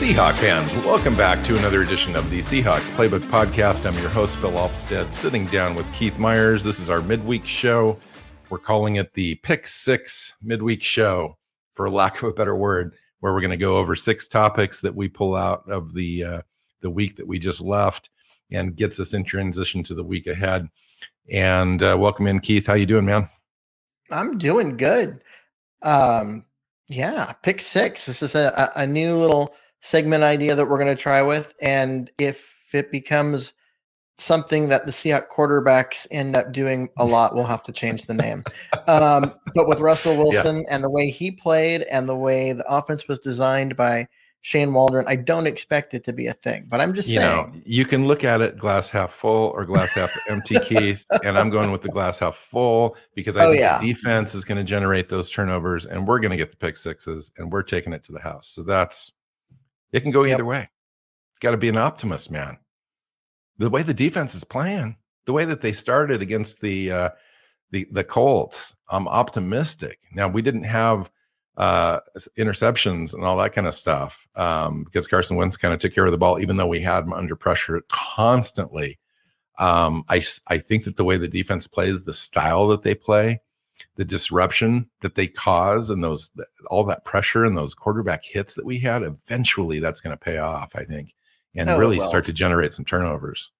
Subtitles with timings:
[0.00, 3.84] Seahawk fans, welcome back to another edition of the Seahawks Playbook Podcast.
[3.84, 6.64] I'm your host, Bill Alvstad, sitting down with Keith Myers.
[6.64, 7.98] This is our midweek show.
[8.48, 11.36] We're calling it the Pick Six Midweek Show,
[11.74, 14.94] for lack of a better word, where we're going to go over six topics that
[14.94, 16.42] we pull out of the uh,
[16.80, 18.08] the week that we just left,
[18.50, 20.66] and gets us in transition to the week ahead.
[21.30, 22.66] And uh, welcome in, Keith.
[22.66, 23.28] How you doing, man?
[24.10, 25.22] I'm doing good.
[25.82, 26.46] Um,
[26.88, 28.06] yeah, pick six.
[28.06, 31.54] This is a, a new little segment idea that we're going to try with.
[31.60, 33.52] And if it becomes
[34.18, 38.14] something that the Seahawks quarterbacks end up doing a lot, we'll have to change the
[38.14, 38.44] name.
[38.86, 40.74] Um, but with Russell Wilson yeah.
[40.74, 44.06] and the way he played and the way the offense was designed by
[44.42, 46.66] Shane Waldron, I don't expect it to be a thing.
[46.68, 47.52] But I'm just you saying.
[47.52, 51.04] Know, you can look at it glass half full or glass half empty, Keith.
[51.24, 53.78] And I'm going with the glass half full because I oh, think yeah.
[53.78, 56.78] the defense is going to generate those turnovers and we're going to get the pick
[56.78, 58.48] sixes and we're taking it to the house.
[58.48, 59.12] So that's
[59.92, 60.36] it can go yep.
[60.36, 60.68] either way.
[61.40, 62.58] Got to be an optimist, man.
[63.58, 64.96] The way the defense is playing,
[65.26, 67.10] the way that they started against the uh,
[67.70, 69.98] the the Colts, I'm optimistic.
[70.12, 71.10] Now we didn't have
[71.56, 72.00] uh,
[72.38, 76.06] interceptions and all that kind of stuff um, because Carson Wentz kind of took care
[76.06, 78.98] of the ball, even though we had him under pressure constantly.
[79.58, 83.40] Um, I I think that the way the defense plays, the style that they play,
[83.96, 86.30] the disruption that they cause and those
[86.70, 90.38] all that pressure and those quarterback hits that we had eventually that's going to pay
[90.38, 91.14] off i think
[91.54, 92.08] and oh, really well.
[92.08, 93.52] start to generate some turnovers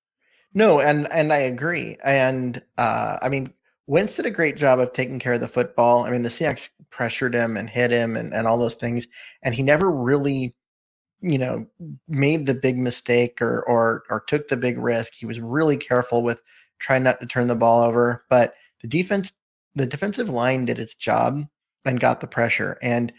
[0.55, 3.53] no and and i agree and uh i mean
[3.91, 6.05] Wentz did a great job of taking care of the football.
[6.05, 9.09] I mean, the Seahawks pressured him and hit him and, and all those things,
[9.43, 10.55] and he never really,
[11.21, 11.67] you know,
[12.07, 15.15] made the big mistake or or or took the big risk.
[15.15, 16.41] He was really careful with
[16.79, 18.25] trying not to turn the ball over.
[18.31, 19.33] But the defense
[19.75, 21.41] the defensive line did its job
[21.85, 22.79] and got the pressure.
[22.83, 23.13] And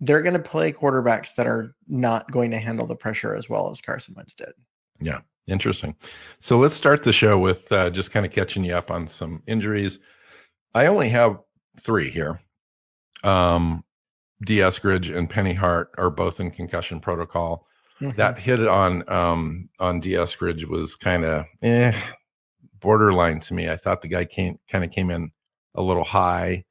[0.00, 3.70] they're going to play quarterbacks that are not going to handle the pressure as well
[3.70, 4.52] as Carson Wentz did.
[5.00, 5.94] Yeah, interesting.
[6.40, 9.42] So let's start the show with uh, just kind of catching you up on some
[9.46, 10.00] injuries.
[10.74, 11.38] I only have
[11.78, 12.40] three here.
[13.22, 13.84] Um,
[14.44, 17.66] Dee Eskridge and Penny Hart are both in concussion protocol.
[18.00, 18.16] Mm-hmm.
[18.16, 21.98] That hit on um, on Dee Eskridge was kind of eh,
[22.80, 23.70] borderline to me.
[23.70, 25.30] I thought the guy came kind of came in
[25.74, 26.64] a little high,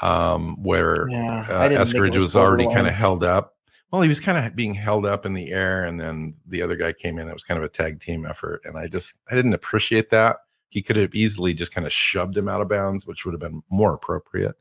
[0.00, 3.56] um, where yeah, uh, Eskridge was, was already kind of held up.
[3.90, 6.76] Well, he was kind of being held up in the air, and then the other
[6.76, 7.28] guy came in.
[7.28, 10.38] It was kind of a tag team effort, and I just I didn't appreciate that.
[10.70, 13.40] He could have easily just kind of shoved him out of bounds, which would have
[13.40, 14.54] been more appropriate.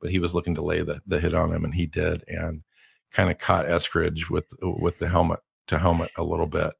[0.00, 2.62] But he was looking to lay the, the hit on him, and he did, and
[3.12, 6.72] kind of caught Eskridge with with the helmet to helmet a little bit.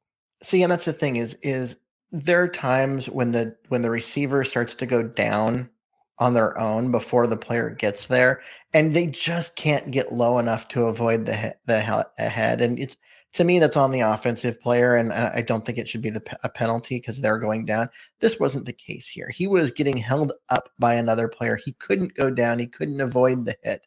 [0.43, 1.77] See, and that's the thing is is
[2.11, 5.71] there are times when the when the receiver starts to go down
[6.19, 8.41] on their own before the player gets there,
[8.73, 12.61] and they just can't get low enough to avoid the the head.
[12.61, 12.97] And it's
[13.35, 16.23] to me that's on the offensive player, and I don't think it should be the
[16.45, 17.89] a penalty because they're going down.
[18.21, 19.29] This wasn't the case here.
[19.29, 21.57] He was getting held up by another player.
[21.57, 22.61] He couldn't go down.
[22.61, 23.87] He couldn't avoid the hit.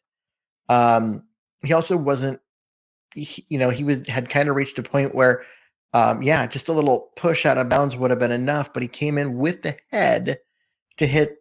[0.68, 1.26] Um,
[1.62, 2.40] he also wasn't.
[3.14, 5.42] He, you know, he was had kind of reached a point where,
[5.94, 8.74] um, yeah, just a little push out of bounds would have been enough.
[8.74, 10.38] But he came in with the head
[10.98, 11.38] to hit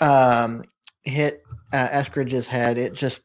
[0.00, 0.64] um,
[1.04, 2.78] hit uh, Eskridge's head.
[2.78, 3.22] It just,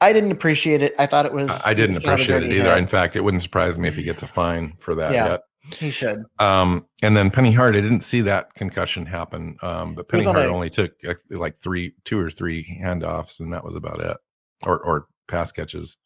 [0.00, 0.94] I didn't appreciate it.
[0.98, 1.50] I thought it was.
[1.64, 2.70] I didn't appreciate it either.
[2.70, 2.78] Head.
[2.78, 5.40] In fact, it wouldn't surprise me if he gets a fine for that yeah, yet.
[5.78, 6.24] He should.
[6.38, 9.56] Um, and then Penny Hart, I didn't see that concussion happen.
[9.62, 13.52] Um, but Penny Hart a, only took uh, like three, two or three handoffs, and
[13.54, 14.16] that was about it,
[14.66, 15.96] or or pass catches.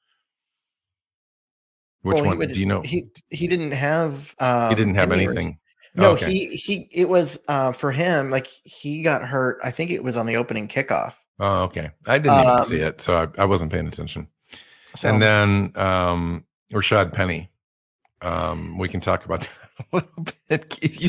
[2.02, 2.38] Which well, one?
[2.38, 2.82] Would, do you know?
[2.82, 4.32] He he didn't have.
[4.38, 5.58] Um, he didn't have anything.
[5.94, 6.30] No, okay.
[6.30, 9.58] he he it was uh for him like he got hurt.
[9.62, 11.14] I think it was on the opening kickoff.
[11.40, 11.90] Oh, okay.
[12.06, 14.28] I didn't um, even see it, so I, I wasn't paying attention.
[14.96, 17.50] So, and then um Rashad Penny.
[18.20, 19.40] Um, we can talk about
[19.78, 20.78] that a little bit.
[21.00, 21.08] You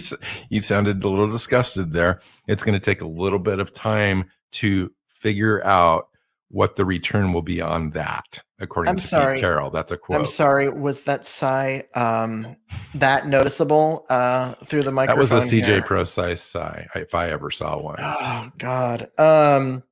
[0.50, 2.22] you sounded a little disgusted there.
[2.48, 6.10] It's going to take a little bit of time to figure out
[6.50, 9.36] what the return will be on that, according I'm to sorry.
[9.36, 9.70] Pete Carroll.
[9.70, 10.20] That's a quote.
[10.20, 10.70] I'm sorry.
[10.70, 12.56] Was that sigh um,
[12.96, 15.26] that noticeable uh, through the microphone?
[15.28, 15.86] That was a CJ?
[15.86, 17.98] Pro size sigh, if I ever saw one.
[18.00, 19.10] Oh God.
[19.18, 19.84] Um,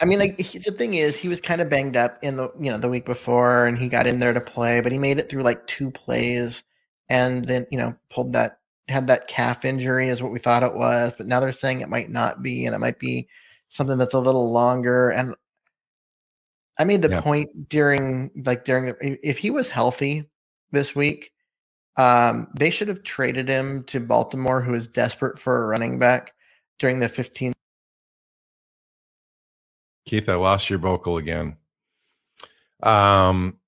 [0.00, 2.50] I mean, like he, the thing is, he was kind of banged up in the
[2.58, 5.18] you know the week before, and he got in there to play, but he made
[5.18, 6.62] it through like two plays,
[7.10, 8.58] and then you know pulled that
[8.88, 11.88] had that calf injury is what we thought it was, but now they're saying it
[11.88, 13.28] might not be, and it might be
[13.72, 15.10] something that's a little longer.
[15.10, 15.34] And
[16.78, 17.20] I made the yeah.
[17.20, 20.28] point during like during the if he was healthy
[20.72, 21.32] this week,
[21.96, 26.32] um, they should have traded him to Baltimore, who is desperate for a running back
[26.78, 27.52] during the 15.
[30.06, 31.56] Keith, I lost your vocal again.
[32.82, 33.58] Um,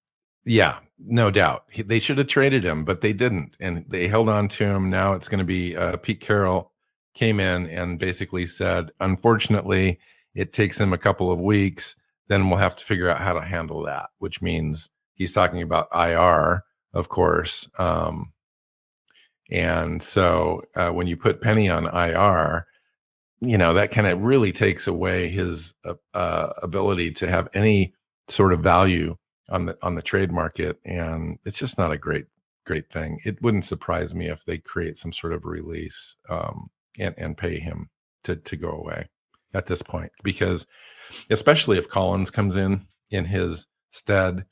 [0.44, 1.64] yeah, no doubt.
[1.70, 4.90] He, they should have traded him, but they didn't, and they held on to him.
[4.90, 6.72] Now it's going to be uh, Pete Carroll
[7.14, 9.99] came in and basically said, unfortunately,
[10.34, 11.96] it takes him a couple of weeks.
[12.28, 15.88] Then we'll have to figure out how to handle that, which means he's talking about
[15.94, 17.69] IR, of course.
[17.78, 18.32] Um,
[19.50, 22.66] and so uh, when you put Penny on IR,
[23.40, 27.94] you know that kind of really takes away his uh, uh, ability to have any
[28.28, 29.17] sort of value
[29.50, 32.26] on the on the trade market, and it's just not a great
[32.64, 33.19] great thing.
[33.25, 37.58] It wouldn't surprise me if they create some sort of release um, and and pay
[37.58, 37.91] him
[38.25, 39.08] to to go away
[39.52, 40.67] at this point, because
[41.31, 44.44] especially if Collins comes in in his stead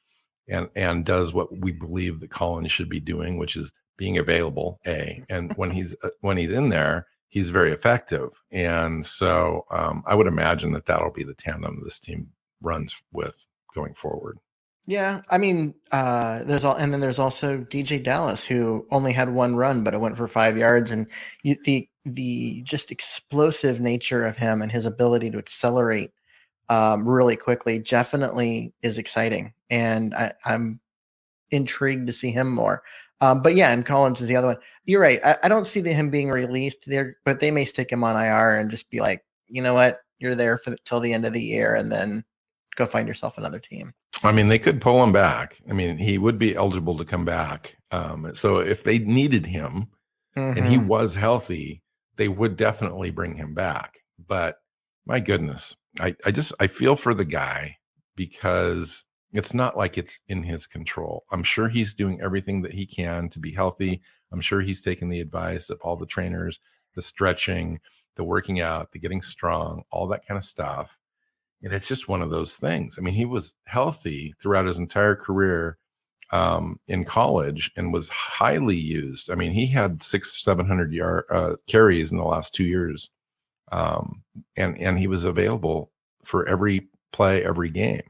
[0.49, 4.81] and and does what we believe that Collins should be doing, which is being available.
[4.87, 10.03] A and when he's uh, when he's in there, he's very effective, and so um,
[10.07, 12.31] I would imagine that that'll be the tandem this team
[12.61, 14.39] runs with going forward.
[14.87, 19.33] Yeah, I mean, uh, there's all, and then there's also DeeJay Dallas who only had
[19.33, 21.07] one run, but it went for five yards, and
[21.43, 26.11] you, the the just explosive nature of him and his ability to accelerate
[26.69, 30.81] um, really quickly definitely is exciting, and I, am
[31.51, 32.83] intrigued to see him more.
[33.21, 34.57] Um, but yeah, and Collins is the other one.
[34.85, 35.21] You're right.
[35.25, 38.21] I, I don't see the, him being released there, but they may stick him on
[38.21, 41.25] IR and just be like, you know what, you're there for the, till the end
[41.25, 42.25] of the year, and then
[42.77, 43.93] go find yourself another team.
[44.25, 45.61] I mean, they could pull him back.
[45.69, 47.77] I mean, he would be eligible to come back.
[47.91, 49.89] Um, so if they needed him
[50.37, 50.59] mm-hmm.
[50.59, 50.89] and he mm-hmm.
[50.89, 51.83] was healthy,
[52.17, 53.99] they would definitely bring him back.
[54.19, 54.57] But
[55.07, 57.77] my goodness, I, I just I feel for the guy
[58.17, 61.25] because it's not like it's in his control.
[61.33, 64.03] I'm sure he's doing everything that he can to be healthy.
[64.31, 66.61] I'm sure he's taking the advice of all the trainers,
[66.95, 67.81] the stretching,
[68.17, 70.99] the working out, the getting strong, all that kind of stuff.
[71.63, 72.97] And it's just one of those things.
[72.99, 75.79] I mean, he was healthy throughout his entire career
[76.33, 79.31] um, in college and was highly used.
[79.31, 83.11] I mean, he had six, seven hundred yard uh, carries in the last two years,
[83.71, 84.23] um,
[84.57, 85.93] and and he was available
[86.25, 88.03] for every play, every game.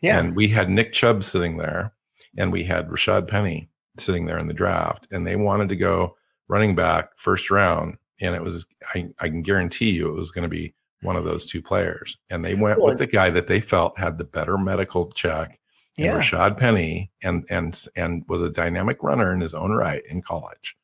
[0.00, 0.18] Yeah.
[0.18, 1.92] And we had Nick Chubb sitting there,
[2.36, 3.68] and we had Rashad Penny
[3.98, 6.16] sitting there in the draft, and they wanted to go
[6.48, 10.44] running back first round, and it was I, I can guarantee you it was going
[10.44, 12.16] to be one of those two players.
[12.30, 15.60] And they went well, with the guy that they felt had the better medical check.
[15.98, 16.20] Yeah.
[16.20, 20.76] Rashad Penny and and and was a dynamic runner in his own right in college.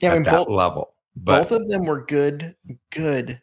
[0.00, 0.86] Yeah, at I mean, that both, level.
[1.14, 2.56] But, both of them were good,
[2.90, 3.40] good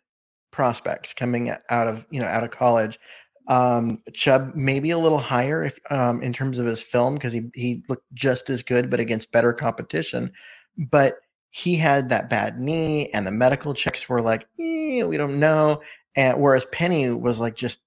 [0.52, 3.00] prospects coming out of you know out of college.
[3.48, 7.50] Um, Chubb maybe a little higher if um, in terms of his film because he
[7.56, 10.32] he looked just as good, but against better competition.
[10.78, 11.20] But
[11.52, 15.82] he had that bad knee, and the medical checks were like, eh, we don't know.
[16.16, 17.80] And whereas Penny was like just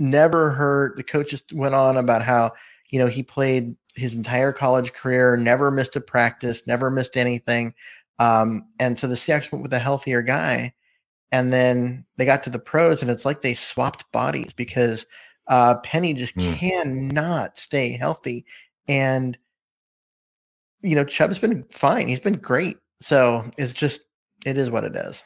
[0.00, 0.96] never hurt.
[0.96, 2.52] The coaches went on about how,
[2.88, 7.74] you know, he played his entire college career, never missed a practice, never missed anything.
[8.18, 10.74] Um, and so the Seahawks went with a healthier guy.
[11.32, 15.06] And then they got to the pros, and it's like they swapped bodies because
[15.46, 16.56] uh, Penny just mm.
[16.56, 18.44] cannot stay healthy.
[18.88, 19.38] And,
[20.82, 22.08] you know, Chubb's been fine.
[22.08, 22.78] He's been great.
[23.00, 24.02] So it's just,
[24.44, 25.22] it is what it is.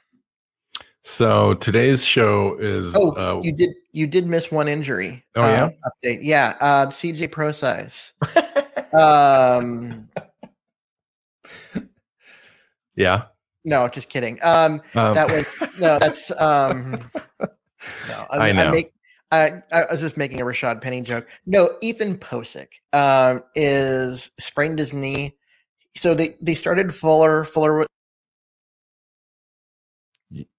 [1.06, 2.96] So today's show is.
[2.96, 5.23] Oh, uh, you did you did miss one injury.
[5.34, 5.66] Oh yeah.
[5.66, 6.20] Uh, update.
[6.23, 6.56] Yeah.
[6.58, 8.14] Uh, CJ Prosise.
[8.94, 10.08] um.
[12.96, 13.25] Yeah.
[13.66, 14.38] No, just kidding.
[14.42, 15.46] Um, um that was
[15.78, 15.99] no.
[15.99, 17.11] That's um.
[18.08, 18.62] No, I, I know.
[18.62, 18.92] I, make,
[19.30, 21.28] I, I was just making a Rashad Penny joke.
[21.44, 25.37] No, Ethan Pocic um, is sprained his knee.
[25.96, 27.44] So they, they started Fuller.
[27.44, 27.87] Fuller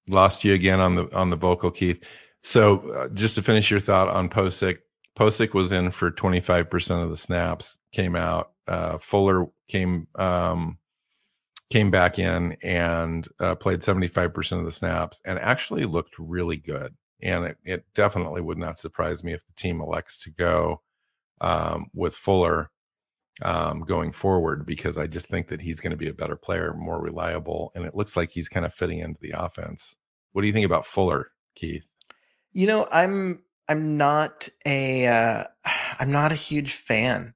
[0.07, 2.07] lost you again on the on the vocal, Keith.
[2.43, 4.77] So uh, just to finish your thought on Pocic,
[5.17, 8.51] Pocic was in for 25% of the snaps, came out.
[8.67, 10.77] Uh, Fuller came um,
[11.69, 16.95] came back in and uh, played 75% of the snaps and actually looked really good.
[17.21, 20.81] And it, it, definitely would not surprise me if the team elects to go
[21.41, 22.69] um, with Fuller
[23.41, 26.73] um, going forward because I just think that he's going to be a better player,
[26.73, 29.95] more reliable, and it looks like he's kind of fitting into the offense.
[30.31, 31.85] What do you think about Fuller, Keith?
[32.53, 35.43] You know, I'm I'm not a uh,
[35.99, 37.33] I'm not a huge fan.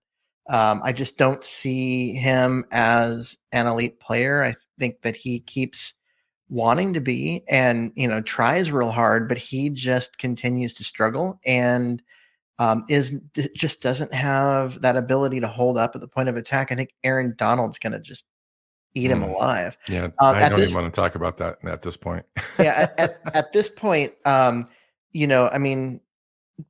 [0.49, 4.43] Um, I just don't see him as an elite player.
[4.43, 5.93] I think that he keeps
[6.49, 11.39] wanting to be and you know tries real hard, but he just continues to struggle
[11.45, 12.01] and
[12.59, 13.19] um, is
[13.55, 16.71] just doesn't have that ability to hold up at the point of attack.
[16.71, 18.25] I think Aaron Donald's going to just
[18.93, 19.29] eat him mm.
[19.29, 19.77] alive.
[19.89, 22.25] Yeah, um, I don't this, even want to talk about that at this point.
[22.59, 24.65] yeah, at, at, at, this point, um,
[25.11, 26.01] you know, I mean,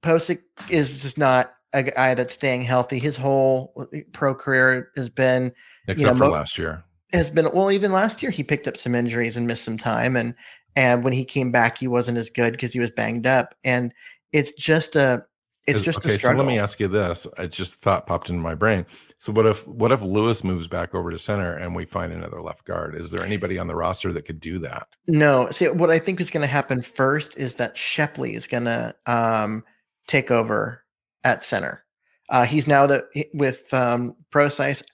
[0.01, 2.99] Pocic is just not a guy that's staying healthy.
[2.99, 5.51] His whole uh, pro career has been,
[5.87, 7.71] except you know, for mo- last year, has been well.
[7.71, 10.35] Even last year, he picked up some injuries and missed some time, and
[10.75, 13.55] and when he came back, he wasn't as good because he was banged up.
[13.63, 13.91] And
[14.31, 15.25] it's just a
[15.69, 16.17] it's just okay.
[16.17, 17.27] so let me ask you this.
[17.37, 18.85] I just thought popped into my brain.
[19.17, 22.41] So what if what if Lewis moves back over to center and we find another
[22.41, 22.95] left guard?
[22.95, 24.87] Is there anybody on the roster that could do that?
[25.07, 25.49] No.
[25.51, 28.95] See, what I think is going to happen first is that Shepley is going to
[29.05, 29.63] um,
[30.07, 30.83] take over
[31.23, 31.83] at center.
[32.29, 34.15] Uh, he's now the with um,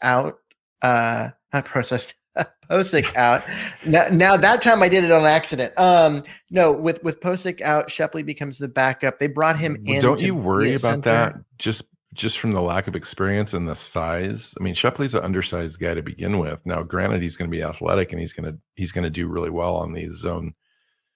[0.01, 0.39] out,
[0.81, 2.13] uh, not Prosise,
[2.69, 3.43] Pocic out.
[3.85, 5.73] Now, now that time I did it on accident.
[5.77, 9.19] Um, no, with with Pocic out, Shepley becomes the backup.
[9.19, 10.01] They brought him in.
[10.01, 11.09] Don't you worry about center.
[11.09, 11.35] that?
[11.57, 14.55] Just just from the lack of experience and the size.
[14.59, 16.65] I mean, Shepley's an undersized guy to begin with.
[16.65, 19.27] Now, granted, he's going to be athletic and he's going to he's going to do
[19.27, 20.53] really well on these zone,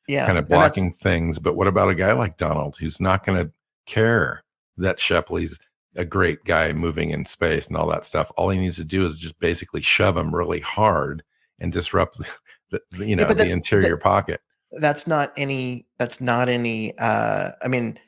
[0.07, 1.39] yeah, kind of blocking things.
[1.39, 3.51] But what about a guy like Donald, who's not going to
[3.85, 4.43] care
[4.77, 5.57] that Shepley's
[5.95, 8.31] a great guy moving in space and all that stuff?
[8.37, 11.23] All he needs to do is just basically shove him really hard
[11.59, 12.17] and disrupt
[12.71, 14.41] the, the you know yeah, the interior that, pocket.
[14.71, 15.85] That's not any.
[15.97, 16.97] That's not any.
[16.97, 17.99] uh I mean,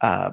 [0.00, 0.30] uh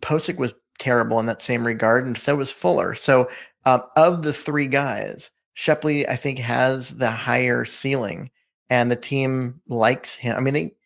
[0.00, 2.94] Pocic was terrible in that same regard, and so was Fuller.
[2.94, 3.30] So,
[3.64, 8.30] um, of the three guys, Shepley, I think, has the higher ceiling,
[8.70, 10.36] and the team likes him.
[10.36, 10.76] I mean, they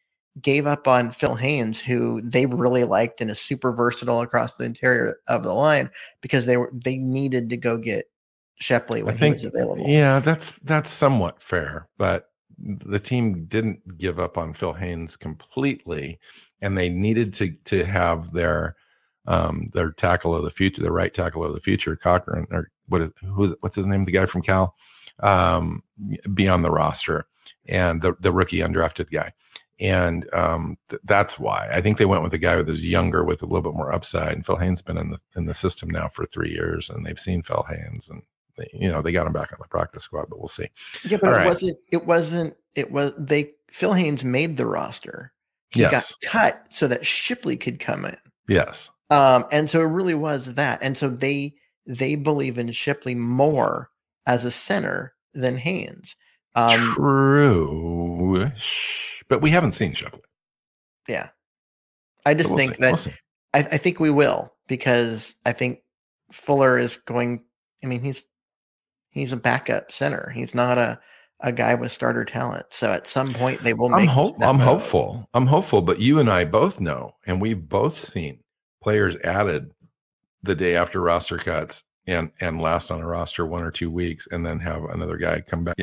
[0.40, 4.64] gave up on Phil Haynes, who they really liked and is super versatile across the
[4.64, 8.06] interior of the line because they were they needed to go get
[8.60, 9.84] Shepley when I think, he was available.
[9.88, 16.20] Yeah, that's that's somewhat fair, but the team didn't give up on Phil Haynes completely,
[16.60, 18.76] and they needed to to have their
[19.26, 23.02] um, their tackle of the future, the right tackle of the future, Cochran, or what
[23.02, 24.74] is who's what's his name, the guy from Cal,
[25.20, 25.82] um,
[26.34, 27.26] be on the roster,
[27.66, 29.32] and the the rookie undrafted guy,
[29.80, 33.42] and um, th- that's why I think they went with a guy who's younger with
[33.42, 34.32] a little bit more upside.
[34.32, 37.18] And Phil Haynes been in the in the system now for three years, and they've
[37.18, 38.22] seen Phil Haynes, and
[38.56, 40.68] they, you know they got him back on the practice squad, but we'll see.
[41.04, 41.46] Yeah, but All it right.
[41.46, 41.78] wasn't.
[41.90, 42.54] It wasn't.
[42.74, 43.52] It was they.
[43.70, 45.32] Phil Haynes made the roster.
[45.70, 46.16] He yes.
[46.16, 48.16] got cut so that Shepley could come in.
[48.48, 48.90] Yes.
[49.10, 50.80] Um, and so it really was that.
[50.82, 51.54] And so they
[51.86, 53.90] they believe in Shepley more
[54.26, 56.16] as a center than Haynes.
[56.54, 58.50] Um, True,
[59.30, 60.20] but we haven't seen Shepley.
[61.08, 61.30] Yeah,
[62.26, 62.82] I just we'll think see.
[62.82, 63.14] that we'll
[63.54, 65.80] I, I think we will because I think
[66.30, 67.44] Fuller is going.
[67.82, 68.26] I mean, he's
[69.10, 70.30] he's a backup center.
[70.30, 71.00] He's not a
[71.40, 72.66] a guy with starter talent.
[72.70, 73.94] So at some point they will.
[73.94, 75.26] I'm, hope, I'm hopeful.
[75.32, 75.80] I'm hopeful.
[75.80, 78.40] But you and I both know, and we've both seen
[78.82, 79.72] players added
[80.42, 84.26] the day after roster cuts and and last on a roster one or two weeks
[84.30, 85.76] and then have another guy come back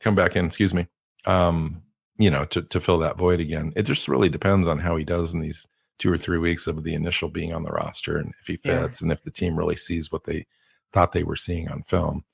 [0.00, 0.86] come back in excuse me
[1.26, 1.82] um
[2.18, 5.04] you know to, to fill that void again it just really depends on how he
[5.04, 5.66] does in these
[5.98, 9.00] two or three weeks of the initial being on the roster and if he fits
[9.00, 9.04] yeah.
[9.04, 10.46] and if the team really sees what they
[10.92, 12.24] thought they were seeing on film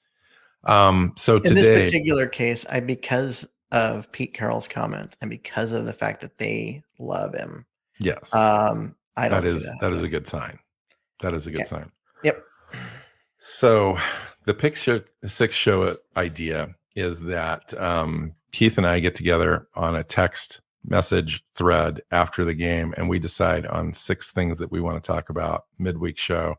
[0.64, 5.72] um so in today, this particular case i because of pete carroll's comment and because
[5.72, 7.64] of the fact that they love him
[7.98, 10.58] yes um I don't that is that, that is a good sign.
[11.20, 11.66] That is a good yeah.
[11.66, 11.92] sign.
[12.24, 12.42] Yep.
[13.38, 13.98] So
[14.44, 20.04] the pick six show idea is that um, Keith and I get together on a
[20.04, 25.02] text message thread after the game, and we decide on six things that we want
[25.02, 26.56] to talk about midweek show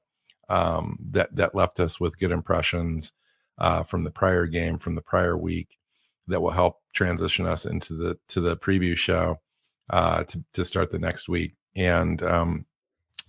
[0.50, 3.14] um, that that left us with good impressions
[3.58, 5.78] uh, from the prior game, from the prior week,
[6.28, 9.40] that will help transition us into the to the preview show
[9.90, 11.56] uh, to to start the next week.
[11.76, 12.66] And um,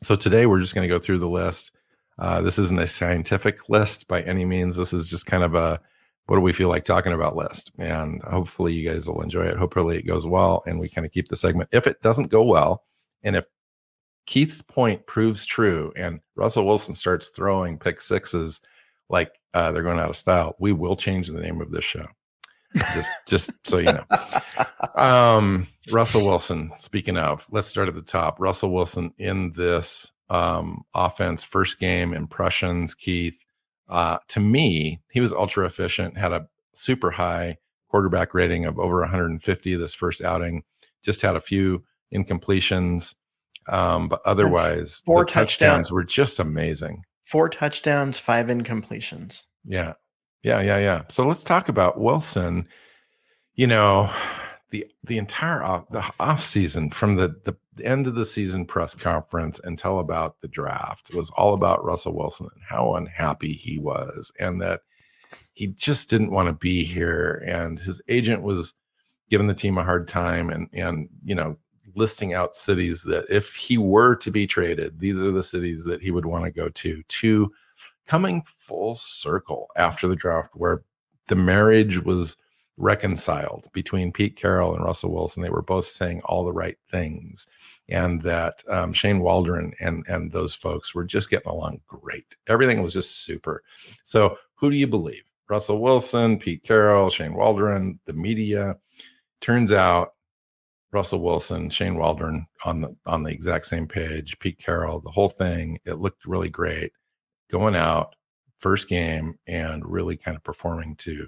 [0.03, 1.73] so today we're just going to go through the list.
[2.19, 4.77] Uh, this isn't a scientific list by any means.
[4.77, 5.81] This is just kind of a
[6.27, 7.73] what do we feel like talking about list.
[7.79, 9.57] And hopefully you guys will enjoy it.
[9.57, 11.69] Hopefully it goes well and we kind of keep the segment.
[11.73, 12.85] If it doesn't go well,
[13.23, 13.47] and if
[14.27, 18.61] Keith's point proves true and Russell Wilson starts throwing pick sixes
[19.09, 22.07] like uh, they're going out of style, we will change the name of this show
[22.95, 24.05] just just so you know.
[24.95, 28.39] Um, Russell Wilson, speaking of, let's start at the top.
[28.39, 33.42] Russell Wilson in this um, offense, first game impressions, Keith.
[33.89, 37.59] Uh, to me, he was ultra efficient, had a super high
[37.89, 40.63] quarterback rating of over 150 this first outing,
[41.03, 41.85] just had a few
[42.15, 43.15] incompletions.
[43.69, 47.05] Um, but otherwise, four the touchdowns were just amazing.
[47.25, 49.43] Four touchdowns, five incompletions.
[49.65, 49.93] Yeah.
[50.43, 50.61] Yeah.
[50.61, 50.79] Yeah.
[50.79, 51.03] Yeah.
[51.09, 52.67] So let's talk about Wilson.
[53.55, 54.11] You know,
[54.73, 58.95] the the entire off, the off season from the, the end of the season press
[58.95, 64.33] conference until about the draft was all about Russell Wilson and how unhappy he was
[64.41, 64.81] and that
[65.55, 67.43] he just didn't want to be here.
[67.47, 68.75] And his agent was
[69.31, 71.57] giving the team a hard time and and you know
[71.95, 76.01] listing out cities that if he were to be traded these are the cities that
[76.01, 77.51] he would want to go to to
[78.07, 80.83] coming full circle after the draft where
[81.29, 82.37] the marriage was
[82.77, 85.43] reconciled between Pete Carroll and Russell Wilson.
[85.43, 87.47] They were both saying all the right things,
[87.89, 92.37] and that um, Shane Waldron and and those folks were just getting along great.
[92.47, 93.63] Everything was just super.
[94.05, 95.25] So, who do you believe?
[95.49, 98.77] Russell Wilson, Pete Carroll, Shane Waldron, the media.
[99.41, 100.15] Turns out
[100.93, 105.29] Russell Wilson, Shane Waldron on the on the exact same page, Pete Carroll, the whole
[105.29, 105.79] thing.
[105.85, 106.93] It looked really great
[107.51, 108.15] going out
[108.59, 111.27] first game and really kind of performing to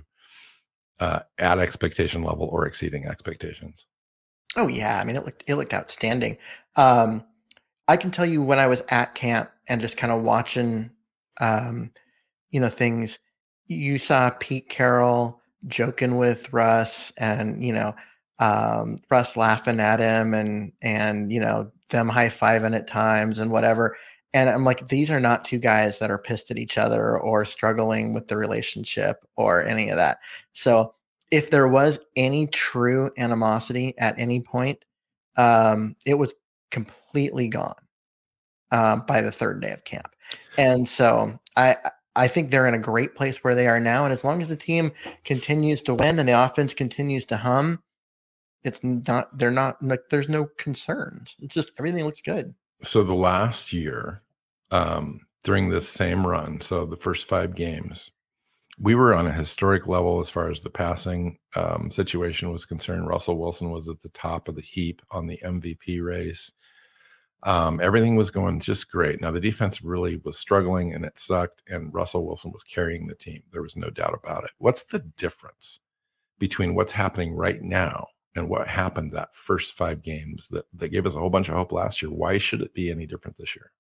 [1.01, 3.87] uh, at expectation level or exceeding expectations.
[4.57, 6.39] Oh yeah, I mean it looked it looked outstanding.
[6.77, 7.25] Um,
[7.89, 10.91] I can tell you when I was at camp and just kind of watching,
[11.41, 11.93] um,
[12.51, 13.19] you know, things.
[13.67, 17.95] You saw Pete Carroll joking with Russ, and you know,
[18.39, 23.51] um, Russ laughing at him, and and you know them high fiving at times and
[23.51, 23.97] whatever.
[24.35, 27.45] And I'm like, these are not two guys that are pissed at each other or
[27.45, 30.19] struggling with the relationship or any of that.
[30.53, 30.95] So
[31.31, 34.85] if there was any true animosity at any point,
[35.37, 36.35] um, it was
[36.73, 37.77] completely gone
[38.73, 40.09] um, by the third day of camp.
[40.59, 41.77] And so I
[42.17, 44.05] I think they're in a great place where they are now.
[44.05, 44.93] And as long as the team
[45.25, 47.83] continues to win and the offense continues to hum,
[48.65, 49.79] it's not they're not
[50.11, 51.37] there's no concerns.
[51.41, 52.55] It's just everything looks good.
[52.83, 54.23] So the last year,
[54.71, 58.11] um, during this same run, so the first five games,
[58.79, 63.07] we were on a historic level as far as the passing um, situation was concerned.
[63.07, 66.53] Russell Wilson was at the top of the heap on the MVP race.
[67.45, 69.21] Um, everything was going just great.
[69.21, 73.15] Now the defense really was struggling and it sucked, and Russell Wilson was carrying the
[73.15, 73.43] team.
[73.53, 74.51] There was no doubt about it.
[74.59, 75.79] What's the difference
[76.39, 81.07] between what's happening right now and what happened that first five games that, that gave
[81.07, 82.11] us a whole bunch of hope last year?
[82.11, 83.71] Why should it be any different this year?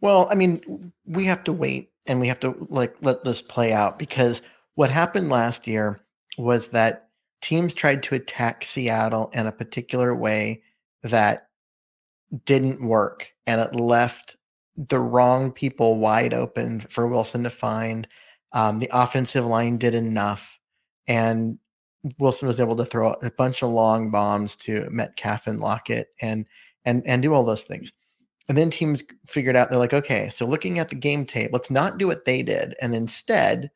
[0.00, 3.72] Well, I mean, we have to wait and we have to like let this play
[3.72, 4.42] out because
[4.74, 6.00] what happened last year
[6.38, 7.08] was that
[7.40, 10.62] teams tried to attack Seattle in a particular way
[11.02, 11.48] that
[12.44, 14.36] didn't work and it left
[14.76, 18.06] the wrong people wide open for Wilson to find.
[18.52, 20.58] Um, the offensive line did enough,
[21.06, 21.58] and
[22.18, 26.46] Wilson was able to throw a bunch of long bombs to Metcalf and Lockett and
[26.84, 27.92] and and do all those things.
[28.48, 31.70] And then teams figured out they're like, okay, so looking at the game tape, let's
[31.70, 33.70] not do what they did, and instead,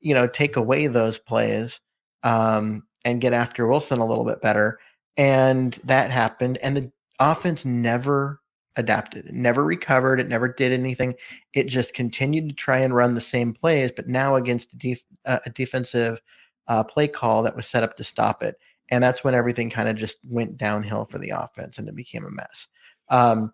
[0.00, 1.80] you know, take away those plays
[2.22, 4.78] um, and get after Wilson a little bit better.
[5.16, 8.40] And that happened, and the offense never
[8.76, 11.14] adapted, it never recovered, it never did anything.
[11.54, 15.04] It just continued to try and run the same plays, but now against a, def-
[15.24, 16.20] uh, a defensive
[16.68, 18.56] uh, play call that was set up to stop it.
[18.90, 22.24] And that's when everything kind of just went downhill for the offense and it became
[22.24, 22.68] a mess.
[23.08, 23.52] Um,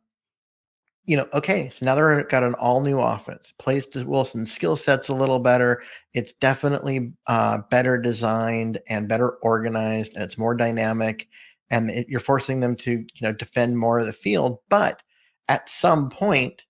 [1.04, 3.52] you know, okay, so now they're got an all new offense.
[3.58, 5.82] Plays to Wilson's skill sets a little better.
[6.14, 11.28] It's definitely uh, better designed and better organized, and it's more dynamic.
[11.70, 14.58] And it, you're forcing them to, you know, defend more of the field.
[14.68, 15.02] But
[15.48, 16.66] at some point,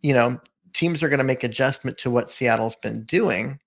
[0.00, 0.40] you know,
[0.72, 3.58] teams are going to make adjustment to what Seattle's been doing.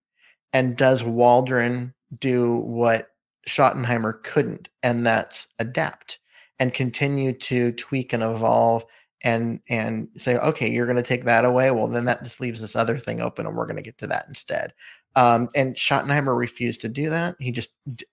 [0.53, 3.09] And does Waldron do what
[3.47, 4.69] Schottenheimer couldn't?
[4.81, 6.19] And that's adapt
[6.59, 8.83] and continue to tweak and evolve
[9.23, 12.61] and and say okay you're going to take that away well then that just leaves
[12.61, 14.73] this other thing open and we're going to get to that instead
[15.15, 17.71] um, and Schottenheimer refused to do that he just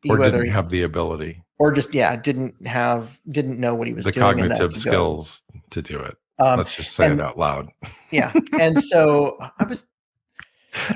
[0.08, 4.04] or didn't have the ability or just yeah didn't have didn't know what he was
[4.04, 7.68] the doing cognitive skills to do it um, let's just say and, it out loud
[8.10, 9.84] yeah and so i was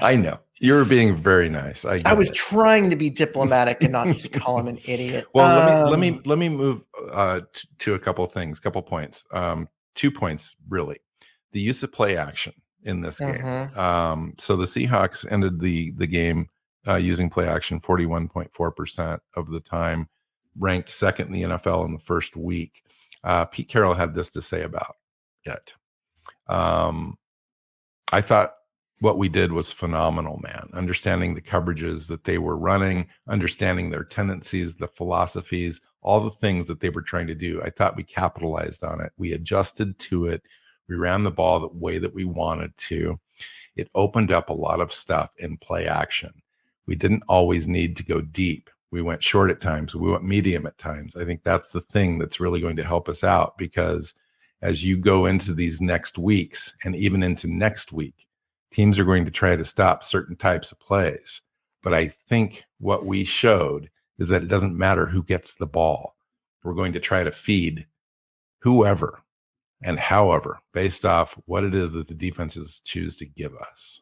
[0.00, 1.84] i know you were being very nice.
[1.84, 2.34] I, I was it.
[2.34, 5.26] trying to be diplomatic and not just call him an idiot.
[5.32, 7.40] Well, um, let me let me um, let me move uh,
[7.78, 9.24] to a couple things, couple points.
[9.32, 10.98] Um, two points really.
[11.52, 12.52] The use of play action
[12.84, 13.34] in this game.
[13.34, 13.78] Mm-hmm.
[13.78, 16.48] Um, so the Seahawks ended the the game
[16.86, 20.08] uh, using play action 41.4% of the time,
[20.56, 22.82] ranked second in the NFL in the first week.
[23.24, 24.94] Uh, Pete Carroll had this to say about
[25.44, 25.74] it.
[26.46, 27.18] Um,
[28.12, 28.52] I thought
[29.00, 30.68] what we did was phenomenal, man.
[30.72, 36.68] Understanding the coverages that they were running, understanding their tendencies, the philosophies, all the things
[36.68, 37.60] that they were trying to do.
[37.62, 39.12] I thought we capitalized on it.
[39.16, 40.42] We adjusted to it.
[40.88, 43.20] We ran the ball the way that we wanted to.
[43.76, 46.42] It opened up a lot of stuff in play action.
[46.86, 48.70] We didn't always need to go deep.
[48.90, 49.94] We went short at times.
[49.94, 51.14] We went medium at times.
[51.14, 54.14] I think that's the thing that's really going to help us out because
[54.62, 58.26] as you go into these next weeks and even into next week,
[58.70, 61.40] teams are going to try to stop certain types of plays.
[61.82, 66.16] But I think what we showed is that it doesn't matter who gets the ball.
[66.62, 67.86] We're going to try to feed
[68.60, 69.22] whoever
[69.80, 74.00] and however based off what it is that the defenses choose to give us.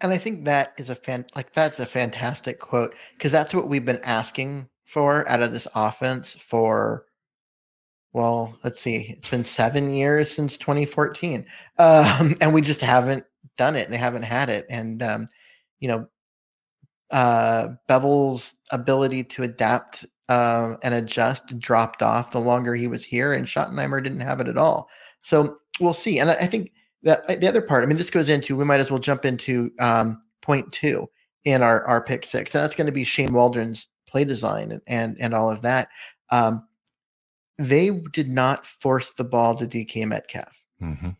[0.00, 3.68] And I think that is a fan like that's a fantastic quote because that's what
[3.68, 7.06] we've been asking for out of this offense for
[8.12, 11.46] well, let's see, it's been seven years since 2014.
[11.78, 13.24] Um, and we just haven't
[13.56, 13.90] done it.
[13.90, 14.66] They haven't had it.
[14.68, 15.28] And um,
[15.80, 16.06] you know,
[17.10, 23.32] uh Bevell's ability to adapt um, and adjust dropped off the longer he was here,
[23.34, 24.88] and Schottenheimer didn't have it at all.
[25.22, 26.20] So we'll see.
[26.20, 26.72] And I, I think
[27.02, 29.72] that the other part, I mean, this goes into we might as well jump into
[29.80, 31.10] um, point two
[31.44, 34.82] in our our pick six, and that's going to be Shane Waldron's play design and
[34.86, 35.88] and, and all of that.
[36.30, 36.66] Um,
[37.58, 40.64] they did not force the ball to DK Metcalf.
[40.80, 41.10] Mm-hmm.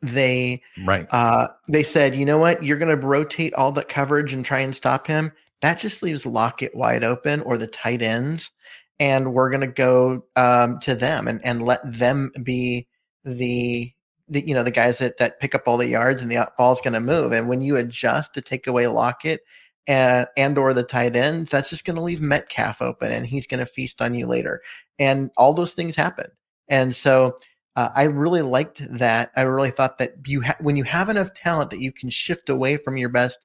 [0.00, 1.06] They right.
[1.10, 4.60] Uh, they said, you know what, you're going to rotate all the coverage and try
[4.60, 5.32] and stop him.
[5.60, 8.50] That just leaves Lockett wide open or the tight ends,
[8.98, 12.88] and we're going to go um, to them and and let them be
[13.24, 13.92] the
[14.28, 16.80] the you know the guys that that pick up all the yards and the ball's
[16.80, 17.32] going to move.
[17.32, 19.42] And when you adjust to take away Lockett
[19.86, 23.46] and and or the tight end, that's just going to leave Metcalf open, and he's
[23.46, 24.62] going to feast on you later.
[24.98, 26.30] And all those things happen.
[26.68, 27.38] And so
[27.76, 29.30] uh, I really liked that.
[29.36, 32.48] I really thought that you ha- when you have enough talent that you can shift
[32.48, 33.38] away from your best,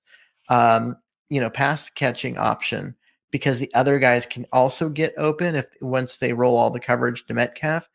[0.50, 0.96] um,
[1.30, 2.96] you know, pass catching option
[3.32, 7.26] because the other guys can also get open if once they roll all the coverage
[7.26, 7.88] to Metcalf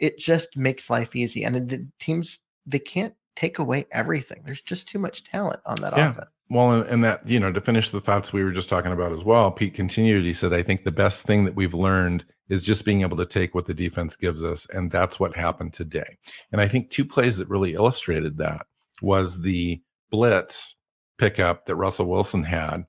[0.00, 1.44] it just makes life easy.
[1.44, 4.42] And the teams they can't take away everything.
[4.44, 6.10] There's just too much talent on that yeah.
[6.10, 6.30] offense.
[6.50, 9.22] Well, and, that, you know, to finish the thoughts we were just talking about as
[9.22, 10.24] well, Pete continued.
[10.24, 13.26] He said, I think the best thing that we've learned is just being able to
[13.26, 14.66] take what the defense gives us.
[14.70, 16.18] And that's what happened today.
[16.50, 18.66] And I think two plays that really illustrated that
[19.00, 20.74] was the blitz
[21.18, 22.84] pickup that Russell Wilson had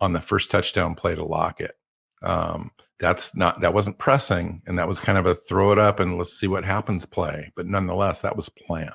[0.00, 1.76] on the first touchdown play to Lockett.
[2.22, 5.98] Um, that's not that wasn't pressing and that was kind of a throw it up
[5.98, 8.92] and let's see what happens play but nonetheless that was planned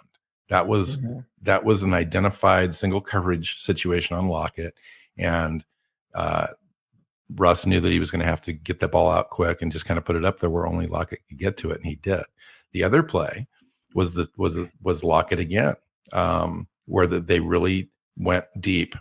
[0.49, 1.19] that was mm-hmm.
[1.41, 4.75] that was an identified single coverage situation on Lockett
[5.17, 5.65] and
[6.13, 6.47] uh,
[7.35, 9.71] Russ knew that he was going to have to get the ball out quick and
[9.71, 11.85] just kind of put it up there where only Lockett could get to it and
[11.85, 12.23] he did
[12.71, 13.47] the other play
[13.93, 15.75] was the was was Lockett again
[16.13, 18.95] um, where the, they really went deep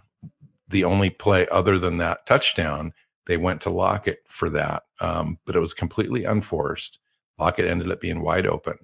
[0.68, 2.92] the only play other than that touchdown
[3.26, 7.00] they went to Lockett for that, um, but it was completely unforced.
[7.38, 8.78] Lockett ended up being wide open.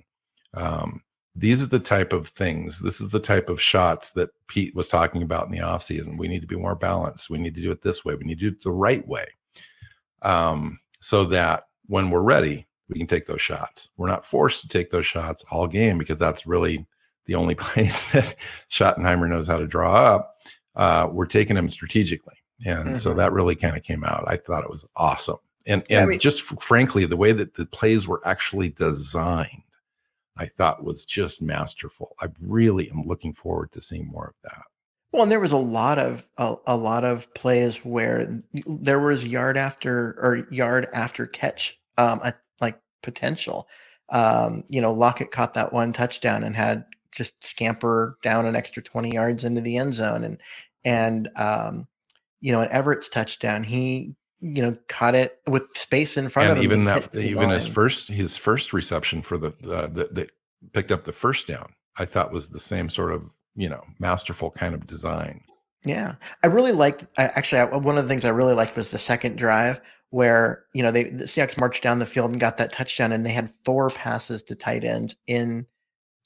[0.52, 1.02] Um,
[1.34, 2.80] these are the type of things.
[2.80, 6.18] This is the type of shots that Pete was talking about in the offseason.
[6.18, 7.30] We need to be more balanced.
[7.30, 8.14] We need to do it this way.
[8.14, 9.26] We need to do it the right way
[10.22, 13.88] um, so that when we're ready, we can take those shots.
[13.96, 16.86] We're not forced to take those shots all game because that's really
[17.24, 18.36] the only place that
[18.70, 20.36] Schottenheimer knows how to draw up.
[20.76, 22.94] Uh, we're taking them strategically and mm-hmm.
[22.94, 26.06] so that really kind of came out i thought it was awesome and and I
[26.06, 29.62] mean, just f- frankly the way that the plays were actually designed
[30.36, 32.14] i thought was just masterful.
[32.20, 34.62] I really am looking forward to seeing more of that.
[35.12, 39.26] Well and there was a lot of a, a lot of plays where there was
[39.26, 43.68] yard after or yard after catch um a, like potential.
[44.10, 48.82] Um you know lockett caught that one touchdown and had just scamper down an extra
[48.82, 50.40] 20 yards into the end zone and
[50.84, 51.86] and um
[52.42, 56.58] you know, at Everett's touchdown, he you know caught it with space in front and
[56.58, 56.70] of him.
[56.70, 57.50] Even that, even line.
[57.50, 60.30] his first his first reception for the uh, that
[60.72, 64.50] picked up the first down, I thought was the same sort of you know masterful
[64.50, 65.42] kind of design.
[65.84, 67.06] Yeah, I really liked.
[67.16, 70.64] I, actually, I, one of the things I really liked was the second drive where
[70.74, 73.32] you know they the Seahawks marched down the field and got that touchdown, and they
[73.32, 75.66] had four passes to tight ends in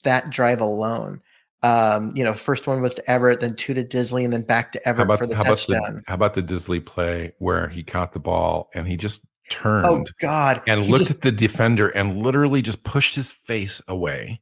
[0.03, 1.21] that drive alone.
[1.63, 4.71] Um, you know, first one was to Everett, then two to Dissly, and then back
[4.73, 5.77] to Everett about, for the how touchdown.
[5.77, 9.25] About the, how about the Dissly play where he caught the ball and he just
[9.49, 9.85] turned?
[9.85, 10.61] Oh God!
[10.67, 14.39] And he looked just, at the defender and literally just pushed his face away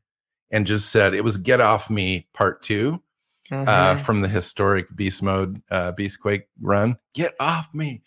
[0.52, 3.02] and just said, "It was get off me, part 2
[3.52, 3.70] uh, mm-hmm.
[3.70, 6.98] uh, from the historic Beast Mode uh, Beastquake run.
[7.14, 8.02] Get off me!"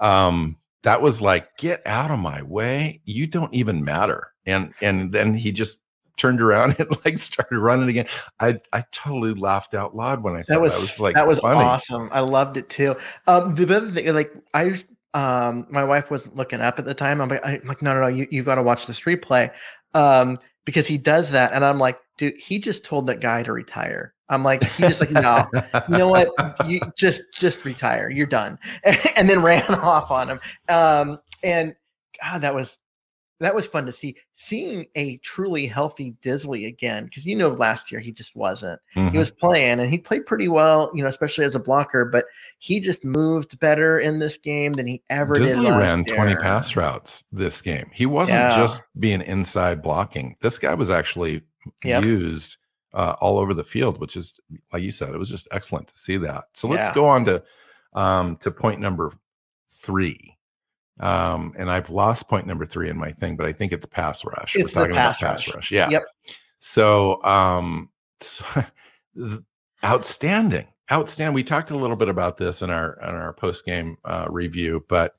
[0.00, 3.02] Um, that was like, "Get out of my way!
[3.04, 5.80] You don't even matter." And and then he just
[6.16, 8.06] turned around and like started running again.
[8.40, 10.60] I I totally laughed out loud when I saw that.
[10.60, 10.80] Was, that.
[10.80, 11.60] was like that was funny.
[11.60, 12.08] awesome.
[12.12, 12.96] I loved it too.
[13.26, 14.82] Um, the other thing, like I
[15.14, 17.20] um, my wife wasn't looking up at the time.
[17.20, 19.50] I'm like, I'm like no, no, no, you, you've got to watch this replay.
[19.94, 21.52] Um, because he does that.
[21.52, 24.12] And I'm like, dude, he just told that guy to retire.
[24.28, 25.46] I'm like, he just like, no,
[25.88, 26.28] you know what?
[26.66, 28.10] You just, just retire.
[28.10, 28.58] You're done.
[29.16, 30.40] and then ran off on him.
[30.68, 31.74] Um, and
[32.20, 32.78] God, that was,
[33.40, 34.16] that was fun to see.
[34.32, 38.80] Seeing a truly healthy Dissly again, because you know last year he just wasn't.
[38.96, 39.08] Mm-hmm.
[39.08, 42.04] He was playing and he played pretty well, you know, especially as a blocker.
[42.04, 42.26] But
[42.58, 45.78] he just moved better in this game than he ever Dissly did.
[45.78, 46.16] ran year.
[46.16, 47.90] twenty pass routes this game.
[47.92, 48.56] He wasn't yeah.
[48.56, 50.36] just being inside blocking.
[50.40, 51.42] This guy was actually
[51.84, 52.04] yep.
[52.04, 52.56] used
[52.94, 54.38] uh, all over the field, which is
[54.72, 56.44] like you said, it was just excellent to see that.
[56.54, 56.94] So let's yeah.
[56.94, 57.42] go on to
[57.92, 59.12] um, to point number
[59.74, 60.35] three.
[61.00, 64.24] Um, and I've lost point number three in my thing, but I think it's pass
[64.24, 64.56] rush.
[64.56, 65.46] It's We're talking pass about rush.
[65.46, 65.72] pass rush.
[65.72, 65.88] Yeah.
[65.90, 66.04] Yep.
[66.58, 68.64] So, um, so
[69.84, 71.34] outstanding, outstanding.
[71.34, 74.84] We talked a little bit about this in our in our post game uh, review,
[74.88, 75.16] but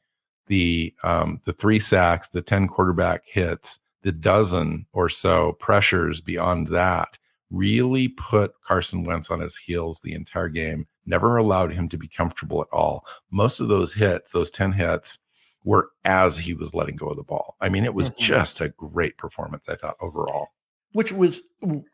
[0.47, 6.67] the um, the three sacks, the ten quarterback hits, the dozen or so pressures beyond
[6.67, 10.87] that really put Carson Wentz on his heels the entire game.
[11.05, 13.05] Never allowed him to be comfortable at all.
[13.31, 15.19] Most of those hits, those ten hits
[15.67, 17.57] were as he was letting go of the ball.
[17.59, 18.21] I mean, it was mm-hmm.
[18.21, 20.47] just a great performance, I thought, overall.
[20.93, 21.41] Which was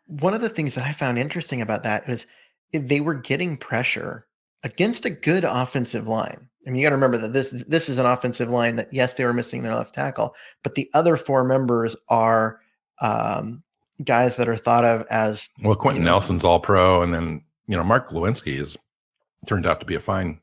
[0.06, 2.28] one of the things that I found interesting about that is
[2.72, 4.28] they were getting pressure
[4.64, 6.48] against a good offensive line.
[6.66, 9.16] I mean, you got to remember that this this is an offensive line that yes,
[9.16, 12.60] they were missing their left tackle, but the other four members are
[13.02, 13.64] um,
[14.04, 15.76] guys that are thought of as well.
[15.76, 18.78] Quenton you know, Nelson's all pro, and then you know Mark Glowinski has
[19.48, 20.40] turned out to be a fine,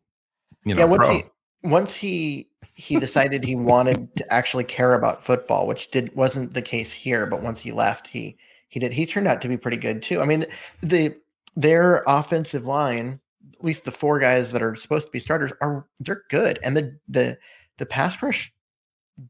[0.65, 0.87] you know, yeah.
[0.87, 1.15] Once pro.
[1.15, 1.25] he
[1.63, 6.63] once he he decided he wanted to actually care about football, which did wasn't the
[6.63, 7.27] case here.
[7.27, 8.37] But once he left, he
[8.69, 8.93] he did.
[8.93, 10.21] He turned out to be pretty good too.
[10.21, 10.47] I mean,
[10.83, 11.15] the
[11.57, 13.21] their offensive line,
[13.53, 16.77] at least the four guys that are supposed to be starters, are they're good, and
[16.77, 17.39] the the
[17.79, 18.53] the pass rush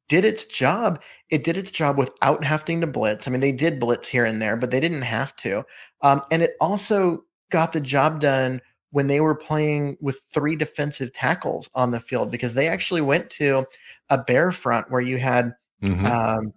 [0.08, 1.02] did its job.
[1.30, 3.26] It did its job without having to blitz.
[3.26, 5.64] I mean, they did blitz here and there, but they didn't have to.
[6.02, 8.60] Um, and it also got the job done
[8.92, 13.30] when they were playing with three defensive tackles on the field because they actually went
[13.30, 13.64] to
[14.08, 16.06] a bear front where you had mm-hmm.
[16.06, 16.52] um,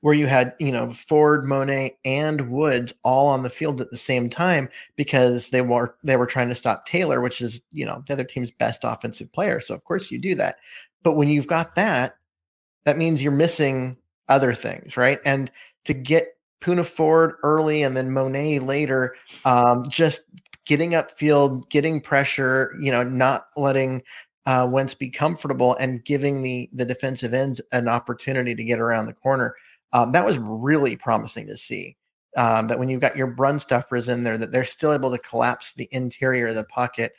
[0.00, 3.96] where you had you know Ford, Mone, and Woods all on the field at the
[3.96, 8.02] same time because they were they were trying to stop Taylor, which is you know
[8.06, 9.60] the other team's best offensive player.
[9.60, 10.56] So of course you do that.
[11.02, 12.16] But when you've got that,
[12.84, 13.96] that means you're missing
[14.28, 15.20] other things, right?
[15.24, 15.50] And
[15.84, 20.22] to get Poona Ford early and then Mone later, um, just
[20.66, 24.02] getting upfield, getting pressure, you know, not letting
[24.46, 29.06] uh, Wentz be comfortable and giving the the defensive ends an opportunity to get around
[29.06, 29.54] the corner.
[29.92, 31.96] Um, that was really promising to see.
[32.36, 35.18] Um, that when you've got your run stuffers in there, that they're still able to
[35.18, 37.12] collapse the interior of the pocket.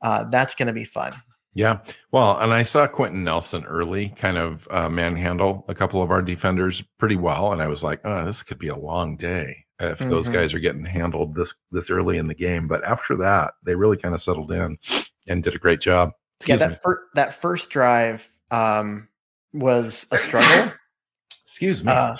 [0.00, 1.12] Uh, that's going to be fun.
[1.54, 1.80] Yeah.
[2.12, 6.22] Well, and I saw Quenton Nelson early kind of uh, manhandle a couple of our
[6.22, 7.52] defenders pretty well.
[7.52, 10.10] And I was like, oh, this could be a long day if mm-hmm.
[10.10, 12.68] those guys are getting handled this this early in the game.
[12.68, 14.78] But after that, they really kind of settled in
[15.26, 16.12] and did a great job.
[16.38, 19.08] Excuse yeah, that fir- that first drive um,
[19.52, 20.72] was a struggle.
[21.46, 21.92] Excuse me.
[21.92, 22.16] Uh,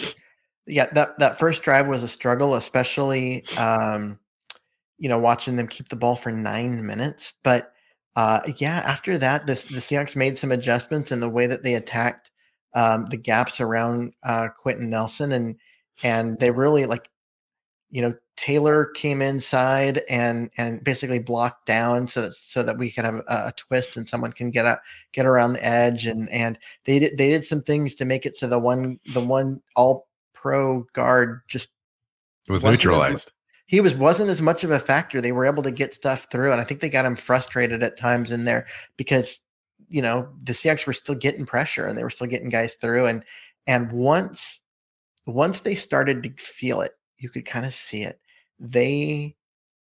[0.66, 4.18] yeah, that that first drive was a struggle, especially um,
[4.98, 7.32] you know watching them keep the ball for nine minutes.
[7.42, 7.72] But
[8.16, 11.74] uh, yeah, after that, the the Seahawks made some adjustments in the way that they
[11.74, 12.30] attacked
[12.74, 15.56] um, the gaps around uh, Quenton Nelson, and
[16.02, 17.08] and they really like
[17.90, 22.90] you know Taylor came inside and and basically blocked down so that so that we
[22.90, 24.79] can have a, a, twist and someone can get out
[25.12, 28.37] get around the edge and and they did they did some things to make it
[28.37, 31.68] so the one the one all pro guard just
[32.48, 33.29] was neutralized.
[33.29, 33.33] As,
[33.66, 35.20] he was wasn't as much of a factor.
[35.20, 37.96] They were able to get stuff through, and I think they got him frustrated at
[37.96, 39.40] times in there because
[39.88, 43.07] you know the Seahawks were still getting pressure and they were still getting guys through
[43.07, 43.22] and
[43.66, 44.61] and once
[45.26, 48.18] once they started to feel it you could kind of see it.
[48.59, 49.37] They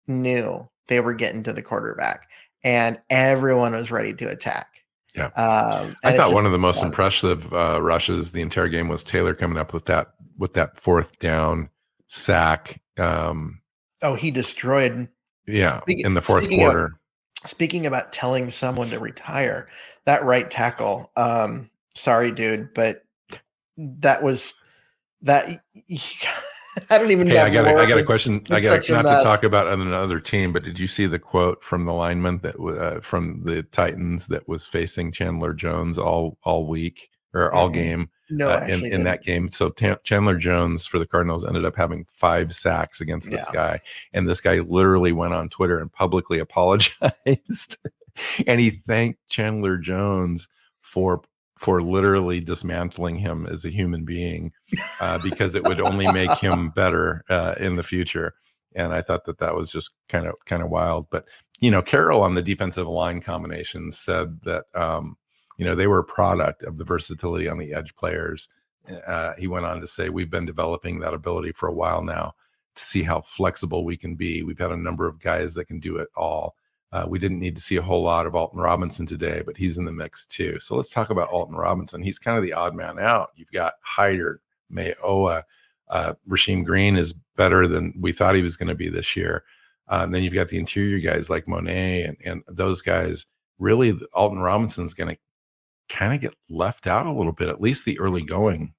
[0.09, 2.29] knew they were getting to the quarterback,
[2.65, 4.69] and everyone was ready to attack.
[5.15, 9.03] Yeah, um, I thought one of the most impressive uh, rushes the entire game was
[9.03, 11.71] Taylor coming up with that with that fourth down
[12.07, 12.81] sack.
[12.99, 13.61] Um,
[14.03, 15.09] oh, he destroyed.
[15.47, 16.99] Yeah, speaking, in the fourth quarter.
[17.45, 19.69] Of, speaking about telling someone to retire,
[20.05, 21.11] that right tackle.
[21.17, 23.05] Um, sorry, dude, but
[23.77, 24.55] that was
[25.23, 25.63] that.
[26.91, 27.29] I don't even.
[27.29, 27.67] Hey, I got.
[27.67, 28.45] A, I got a question.
[28.51, 31.63] I got a, not to talk about another team, but did you see the quote
[31.63, 36.67] from the lineman that uh, from the Titans that was facing Chandler Jones all all
[36.67, 37.75] week or all mm-hmm.
[37.75, 38.11] game?
[38.31, 39.51] no, uh, in, in that game.
[39.51, 43.55] So T- Chandler Jones for the Cardinals ended up having five sacks against this yeah.
[43.55, 43.81] guy,
[44.13, 47.79] and this guy literally went on Twitter and publicly apologized,
[48.47, 50.49] and he thanked Chandler Jones
[50.81, 51.23] for
[51.57, 54.53] for literally dismantling him as a human being
[55.01, 58.35] uh, because it would only make him better uh, in the future.
[58.75, 61.09] And I thought that that was just kind of kind of wild.
[61.11, 61.25] But
[61.61, 65.17] you know, Carroll on the defensive line combination said that um,
[65.57, 68.49] you know they were a product of the versatility on the edge players.
[69.07, 72.35] Uh, he went on to say, "We've been developing that ability for a while now
[72.75, 74.43] to see how flexible we can be.
[74.43, 76.55] We've had a number of guys that can do it all."
[76.93, 79.77] Uh, we didn't need to see a whole lot of Alton Robinson today, but he's
[79.77, 80.59] in the mix too.
[80.61, 82.03] So let's talk about Alton Robinson.
[82.03, 83.31] He's kind of the odd man out.
[83.35, 84.41] You've got Hyder,
[84.73, 85.43] Mayowa,
[85.89, 89.45] uh, Rasheem Green is better than we thought he was going to be this year.
[89.89, 93.27] Uh, and then you've got the interior guys like Mone and, and those guys.
[93.59, 95.21] Really, Alton Robinson's going to
[95.89, 98.75] kind of get left out a little bit, at least the early going.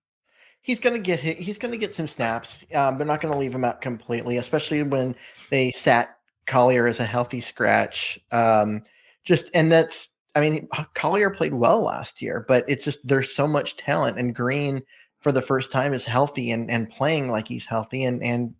[0.62, 1.39] He's going to get hit.
[1.39, 2.65] He's going to get some snaps.
[2.76, 5.15] Um, they're not going to leave him out completely, especially when
[5.50, 6.16] they sat
[6.47, 8.19] Collier is a healthy scratch.
[8.31, 8.81] Um,
[9.23, 13.47] just and that's I mean Collier played well last year, but it's just there's so
[13.47, 14.81] much talent and Green
[15.19, 18.53] for the first time is healthy and and playing like he's healthy and and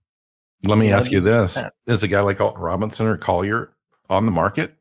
[0.66, 3.74] let me ask you this: Is a guy like Alton Robinson or Collier
[4.10, 4.76] on the market?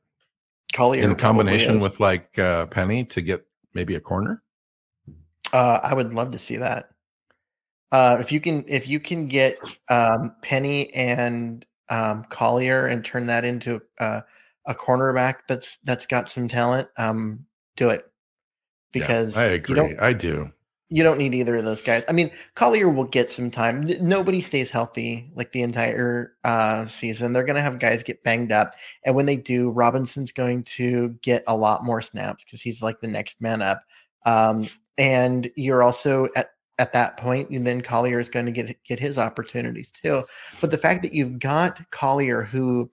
[0.72, 4.42] Collier in combination with like uh, Penny to get maybe a corner.
[5.52, 6.90] Uh, I would love to see that.
[7.92, 13.26] Uh, if you can, if you can get um, Penny and um, Collier and turn
[13.26, 14.20] that into uh,
[14.66, 17.46] a cornerback that's that's got some talent, um,
[17.76, 18.04] do it
[18.92, 19.96] because yeah, I agree.
[19.98, 20.50] I do.
[20.88, 22.04] You don't need either of those guys.
[22.08, 23.90] I mean, Collier will get some time.
[24.00, 27.32] Nobody stays healthy like the entire uh, season.
[27.32, 31.10] They're going to have guys get banged up, and when they do, Robinson's going to
[31.22, 33.82] get a lot more snaps because he's like the next man up.
[34.24, 34.66] Um,
[34.98, 39.00] and you're also at at that point, and then Collier is going to get get
[39.00, 40.24] his opportunities too.
[40.60, 42.90] But the fact that you've got Collier, who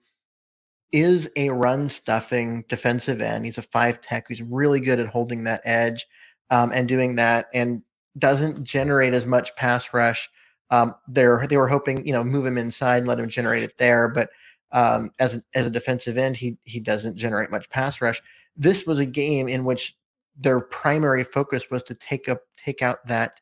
[0.92, 5.44] is a run stuffing defensive end, he's a five tech who's really good at holding
[5.44, 6.06] that edge
[6.50, 7.82] um, and doing that, and
[8.18, 10.30] doesn't generate as much pass rush.
[10.70, 13.76] Um, they're they were hoping you know move him inside and let him generate it
[13.78, 14.30] there, but
[14.72, 18.20] um, as a, as a defensive end, he he doesn't generate much pass rush.
[18.56, 19.96] This was a game in which
[20.36, 23.40] their primary focus was to take up take out that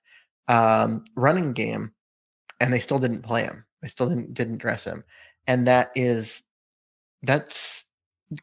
[0.49, 1.93] um, running game,
[2.61, 3.65] and they still didn't play him.
[3.83, 5.05] They still didn't didn't dress him,
[5.47, 6.45] and that is
[7.23, 7.87] that's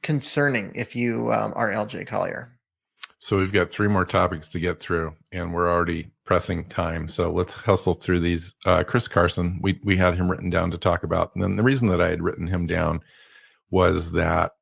[0.01, 2.59] concerning if you um, are LJ Collier.
[3.21, 7.07] So we've got three more topics to get through, and we're already pressing time.
[7.07, 8.55] So let's hustle through these.
[8.65, 11.63] Uh, Chris Carson, we we had him written down to talk about, and then the
[11.63, 13.01] reason that I had written him down
[13.71, 14.53] was that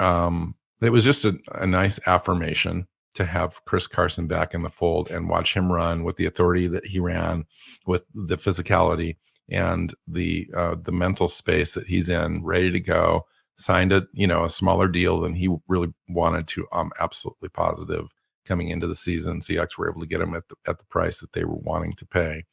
[0.00, 4.70] um, it was just a, a nice affirmation to have Chris Carson back in the
[4.70, 7.44] fold and watch him run with the authority that he ran,
[7.86, 9.16] with the physicality
[9.48, 13.26] and the uh, the mental space that he's in, ready to go.
[13.56, 16.66] Signed a you know a smaller deal than he really wanted to.
[16.72, 18.08] I'm absolutely positive
[18.44, 21.20] coming into the season, Seahawks were able to get him at the, at the price
[21.20, 22.44] that they were wanting to pay.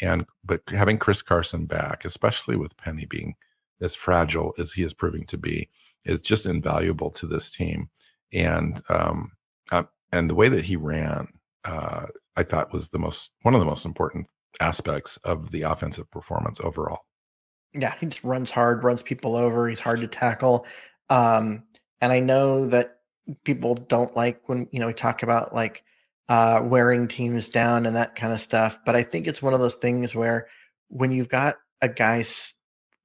[0.00, 3.34] And but having Chris Carson back, especially with Penny being
[3.80, 5.68] as fragile as he is proving to be,
[6.04, 7.88] is just invaluable to this team.
[8.32, 9.32] And um,
[10.12, 11.28] and the way that he ran,
[11.64, 14.26] uh, I thought was the most one of the most important
[14.60, 17.00] aspects of the offensive performance overall.
[17.74, 19.68] Yeah, he just runs hard, runs people over.
[19.68, 20.66] He's hard to tackle,
[21.08, 21.64] um,
[22.00, 22.98] and I know that
[23.44, 25.82] people don't like when you know we talk about like
[26.28, 28.78] uh, wearing teams down and that kind of stuff.
[28.84, 30.48] But I think it's one of those things where
[30.88, 32.54] when you've got a guy s-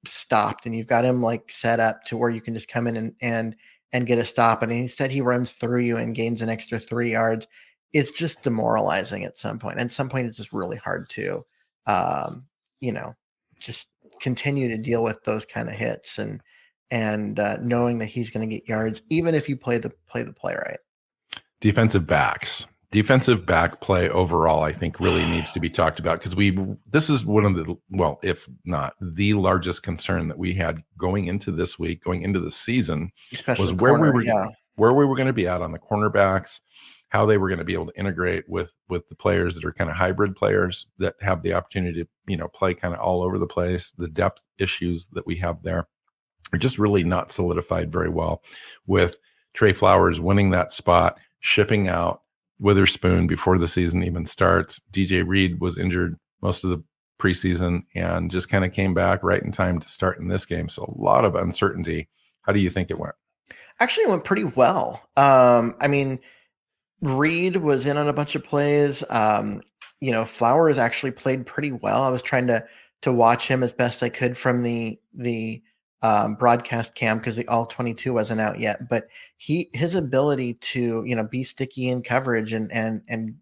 [0.06, 2.96] stopped and you've got him like set up to where you can just come in
[2.96, 3.56] and and
[3.92, 4.62] and get a stop.
[4.62, 7.46] And instead, he runs through you and gains an extra three yards.
[7.92, 9.78] It's just demoralizing at some point.
[9.78, 11.44] And at some point, it's just really hard to,
[11.86, 12.46] um,
[12.80, 13.14] you know,
[13.58, 13.88] just
[14.20, 16.42] continue to deal with those kind of hits and
[16.90, 20.22] and uh, knowing that he's going to get yards, even if you play the play
[20.22, 20.78] the play right.
[21.60, 26.34] Defensive backs defensive back play overall i think really needs to be talked about because
[26.34, 30.82] we this is one of the well if not the largest concern that we had
[30.96, 34.46] going into this week going into the season Especially was where corner, we were yeah.
[34.76, 36.60] where we were going to be at on the cornerbacks
[37.10, 39.72] how they were going to be able to integrate with with the players that are
[39.72, 43.22] kind of hybrid players that have the opportunity to you know play kind of all
[43.22, 45.86] over the place the depth issues that we have there
[46.52, 48.42] are just really not solidified very well
[48.86, 49.18] with
[49.54, 52.22] Tre flowers winning that spot shipping out
[52.58, 54.80] Witherspoon before the season even starts.
[54.92, 56.82] DJ Reed was injured most of the
[57.18, 60.68] preseason and just kind of came back right in time to start in this game.
[60.68, 62.08] So a lot of uncertainty.
[62.42, 63.14] How do you think it went?
[63.80, 65.02] Actually, it went pretty well.
[65.16, 66.18] Um, I mean,
[67.00, 69.04] Reed was in on a bunch of plays.
[69.10, 69.62] Um,
[70.00, 72.02] you know, Flowers actually played pretty well.
[72.02, 72.64] I was trying to
[73.02, 75.62] to watch him as best I could from the the
[76.02, 78.88] um, broadcast cam because the all 22 wasn't out yet.
[78.88, 83.34] But he his ability to you know be sticky in coverage and and and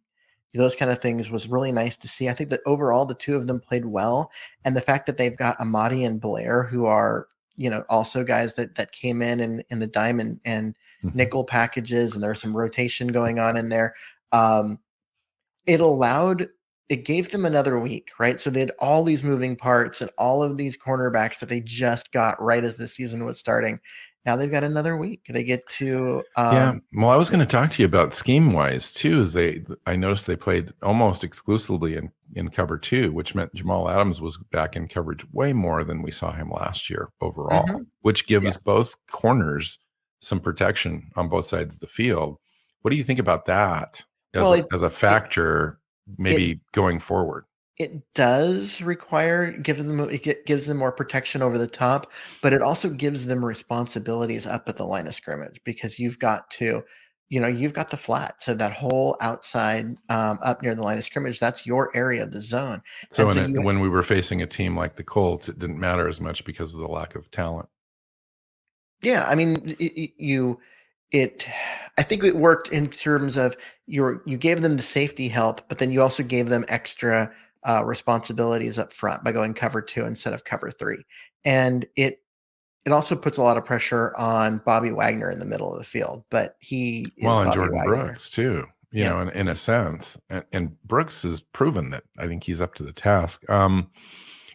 [0.54, 2.28] those kind of things was really nice to see.
[2.28, 4.30] I think that overall the two of them played well,
[4.64, 8.54] and the fact that they've got Amadi and Blair who are you know also guys
[8.54, 11.16] that that came in in, in the diamond and mm-hmm.
[11.16, 13.94] nickel packages, and there there's some rotation going on in there.
[14.32, 14.78] Um,
[15.66, 16.48] it allowed
[16.88, 18.38] it gave them another week, right?
[18.38, 22.12] So they had all these moving parts and all of these cornerbacks that they just
[22.12, 23.80] got right as the season was starting.
[24.24, 25.22] Now they've got another week.
[25.28, 26.74] They get to um, yeah.
[26.94, 29.22] Well, I was going to talk to you about scheme wise too.
[29.22, 33.88] Is they I noticed they played almost exclusively in in cover two, which meant Jamal
[33.88, 37.82] Adams was back in coverage way more than we saw him last year overall, mm-hmm.
[38.00, 38.52] which gives yeah.
[38.64, 39.78] both corners
[40.20, 42.38] some protection on both sides of the field.
[42.82, 45.78] What do you think about that as, well, a, it, as a factor?
[46.18, 47.44] Maybe it, going forward.
[47.78, 52.62] It does require give them it gives them more protection over the top but it
[52.62, 56.82] also gives them responsibilities up at the line of scrimmage because you've got to
[57.28, 58.36] you know you've got the flat.
[58.42, 62.32] So that whole outside um, up near the line of scrimmage that's your area of
[62.32, 62.82] the zone.
[63.10, 66.08] So, so it, when we were facing a team like the colts it didn't matter
[66.08, 67.68] as much because of the lack of talent.
[69.02, 70.58] Yeah i mean it, you
[71.12, 71.46] it
[71.98, 75.78] i think it worked in terms of you you gave them the safety help but
[75.78, 77.30] then you also gave them extra
[77.64, 81.02] uh, responsibilities up front by going cover two instead of cover three
[81.44, 82.20] and it
[82.84, 85.84] it also puts a lot of pressure on bobby wagner in the middle of the
[85.84, 88.04] field but he well and bobby Jordyn wagner.
[88.04, 89.08] brooks too you yeah.
[89.08, 92.74] know in, in a sense and, and brooks has proven that i think he's up
[92.74, 93.90] to the task um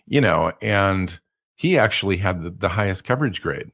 [0.06, 1.20] you know and
[1.56, 3.72] he actually had the, the highest coverage grade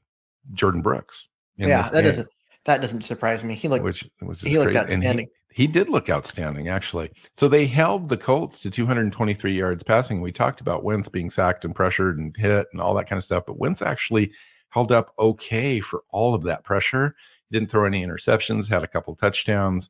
[0.54, 2.28] Jordyn brooks yeah that doesn't
[2.68, 3.56] that doesn't surprise me.
[3.56, 4.80] He looked which was he looked crazy.
[4.80, 5.28] outstanding.
[5.50, 7.12] He, he, did look outstanding, actually.
[7.34, 10.22] So they held the Colts to 223 yards passing.
[10.22, 13.24] We talked about Wentz being sacked and pressured and hit and all that kind of
[13.24, 14.34] stuff, but Wentz actually
[14.70, 17.16] held up okay for all of that pressure.
[17.50, 19.90] He didn't throw any interceptions, had a couple touchdowns.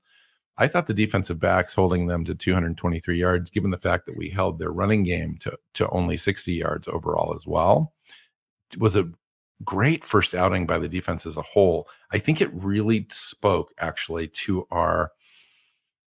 [0.59, 4.30] I thought the defensive backs holding them to 223 yards, given the fact that we
[4.30, 7.93] held their running game to, to only 60 yards overall as well,
[8.78, 9.09] was a
[9.64, 11.88] great first outing by the defense as a whole.
[12.12, 15.12] I think it really spoke actually to our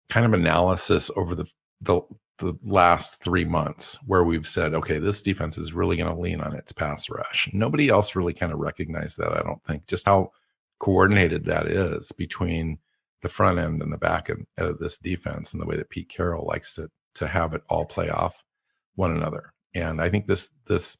[0.09, 1.47] kind of analysis over the
[1.83, 2.03] the,
[2.39, 6.43] the last three months where we've said, okay, this defense is really going to lean
[6.43, 7.49] on its pass rush.
[7.55, 9.33] Nobody else really kind of recognized that.
[9.33, 10.33] I don't think just how
[10.79, 12.79] coordinated that is between
[13.23, 16.09] the front end and the back end of this defense and the way that Pete
[16.09, 18.45] Carroll likes to to have it all play off
[18.95, 19.53] one another.
[19.75, 20.97] And I think this this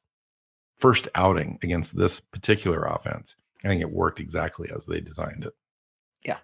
[0.81, 3.37] first outing against this particular offense.
[3.64, 5.53] I think it worked exactly as they designed it.
[6.24, 6.39] Yeah.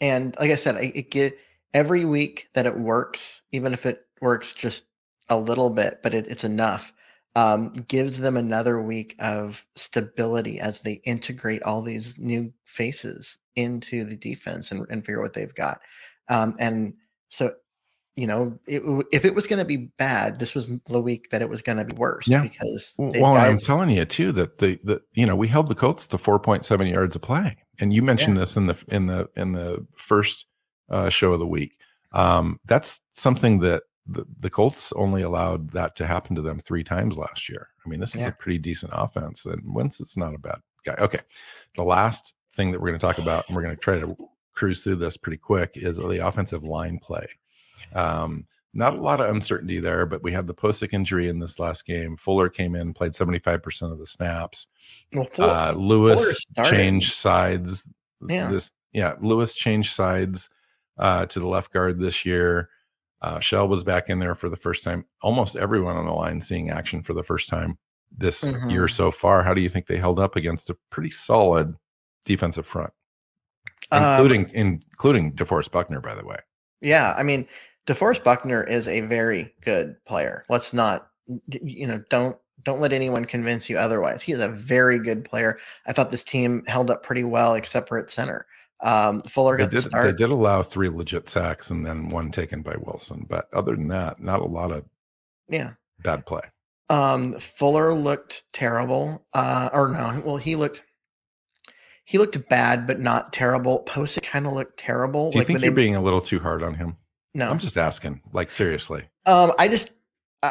[0.00, 1.38] And like I said, it, get
[1.74, 4.84] every week that it works, even if it works just
[5.28, 6.92] a little bit, but it, it's enough,
[7.36, 14.04] um, gives them another week of stability as they integrate all these new faces into
[14.04, 15.80] the defense and, and figure what they've got.
[16.28, 16.94] Um, and
[17.28, 17.54] so
[18.16, 21.40] you know, it, if it was going to be bad, this was the week that
[21.40, 22.28] it was going to be worse.
[22.28, 22.42] Yeah.
[22.42, 25.74] Because well, guys- I'm telling you too that the the you know we held the
[25.74, 28.40] Colts to 4.7 yards of play, and you mentioned yeah.
[28.40, 30.46] this in the in the in the first
[30.90, 31.76] uh, show of the week.
[32.12, 36.84] Um, that's something that the, the Colts only allowed that to happen to them three
[36.84, 37.68] times last year.
[37.84, 38.28] I mean, this is yeah.
[38.28, 40.94] a pretty decent offense, and Wentz is not a bad guy.
[40.98, 41.20] Okay,
[41.76, 44.16] the last thing that we're going to talk about, and we're going to try to
[44.54, 47.26] cruise through this pretty quick, is the offensive line play.
[47.94, 51.58] Um, not a lot of uncertainty there, but we had the Pocic injury in this
[51.58, 52.16] last game.
[52.16, 54.66] Fuller came in, played 75% of the snaps.
[55.12, 57.86] Well, Fuller, uh, Lewis changed sides.
[58.26, 58.48] Yeah.
[58.50, 59.14] This, yeah.
[59.20, 60.48] Lewis changed sides
[60.98, 62.70] uh, to the left guard this year.
[63.20, 65.04] Uh, Shell was back in there for the first time.
[65.20, 67.78] Almost everyone on the line seeing action for the first time
[68.16, 68.70] this mm-hmm.
[68.70, 69.42] year so far.
[69.42, 71.74] How do you think they held up against a pretty solid
[72.24, 72.92] defensive front,
[73.92, 76.38] including um, including DeForest Buckner, by the way?
[76.80, 77.46] Yeah, I mean,
[77.86, 80.44] DeForest Buckner is a very good player.
[80.48, 81.08] Let's not,
[81.48, 84.22] you know, don't don't let anyone convince you otherwise.
[84.22, 85.58] He is a very good player.
[85.86, 88.46] I thought this team held up pretty well, except for at center.
[88.82, 92.62] Um, Fuller got they did, They did allow three legit sacks and then one taken
[92.62, 94.84] by Wilson, but other than that, not a lot of
[95.48, 95.72] yeah
[96.02, 96.42] bad play.
[96.88, 99.24] Um, Fuller looked terrible.
[99.32, 100.82] Uh, or no, well, he looked
[102.04, 103.84] he looked bad, but not terrible.
[103.86, 105.30] Pocic kind of looked terrible.
[105.30, 106.96] Do you like think you're they, being a little too hard on him?
[107.34, 108.20] No, I'm just asking.
[108.32, 109.04] Like seriously.
[109.26, 109.90] Um, I just
[110.42, 110.50] uh,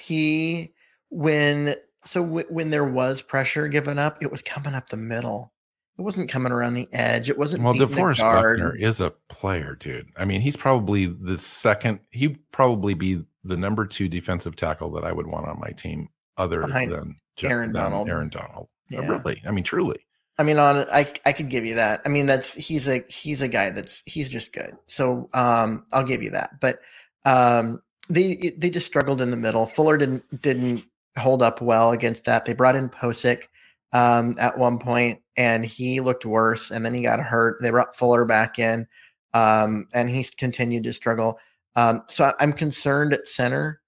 [0.00, 0.72] he
[1.10, 5.52] when so w- when there was pressure given up, it was coming up the middle.
[5.98, 7.30] it wasn't coming around the edge.
[7.30, 7.64] It wasn't.
[7.64, 10.08] Well, DeForest Buckner is a player, dude.
[10.16, 12.00] I mean, he's probably the second.
[12.10, 16.08] He'd probably be the number two defensive tackle that I would want on my team,
[16.36, 18.08] other Behind than Aaron than Donald.
[18.08, 18.68] Aaron Donald.
[18.90, 19.00] Yeah.
[19.08, 19.98] Really, I mean, truly.
[20.38, 22.00] I mean, on I I could give you that.
[22.04, 24.76] I mean, that's he's a he's a guy that's he's just good.
[24.86, 26.60] So um, I'll give you that.
[26.60, 26.78] But
[27.24, 29.66] um, they they just struggled in the middle.
[29.66, 30.86] Fuller didn't didn't
[31.16, 32.44] hold up well against that.
[32.44, 33.44] They brought in Pocic
[33.92, 36.70] um, at one point, and he looked worse.
[36.70, 37.58] And then he got hurt.
[37.60, 38.86] They brought Fuller back in,
[39.34, 41.38] um, and he continued to struggle.
[41.74, 43.80] Um, so I'm concerned at center,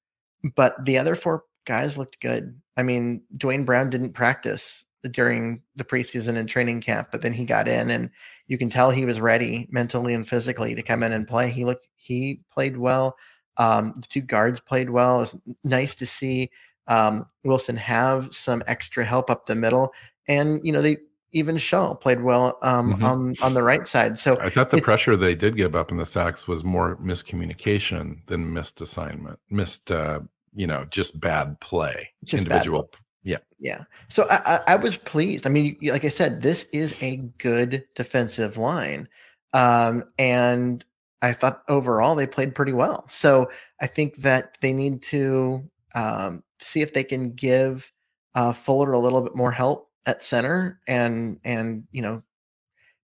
[0.56, 2.60] but the other four guys looked good.
[2.76, 7.44] I mean, Duane Brown didn't practice during the preseason and training camp, but then he
[7.44, 8.10] got in, and
[8.46, 11.50] you can tell he was ready mentally and physically to come in and play.
[11.50, 13.16] He looked, he played well.
[13.56, 15.18] Um, the two guards played well.
[15.18, 16.50] It was nice to see
[16.86, 19.92] um, Wilson have some extra help up the middle,
[20.28, 20.98] and you know they
[21.32, 23.04] even Shell played well um, mm-hmm.
[23.04, 24.18] on on the right side.
[24.18, 28.26] So I thought the pressure they did give up in the sacks was more miscommunication
[28.26, 30.20] than missed assignment, missed uh,
[30.54, 32.82] you know just bad play, just individual.
[32.82, 33.84] Bad yeah, yeah.
[34.08, 35.46] So I, I, I was pleased.
[35.46, 39.08] I mean, like I said, this is a good defensive line,
[39.52, 40.84] um, and
[41.22, 43.06] I thought overall they played pretty well.
[43.08, 43.50] So
[43.80, 47.92] I think that they need to um, see if they can give
[48.34, 52.22] uh, Fuller a little bit more help at center and and you know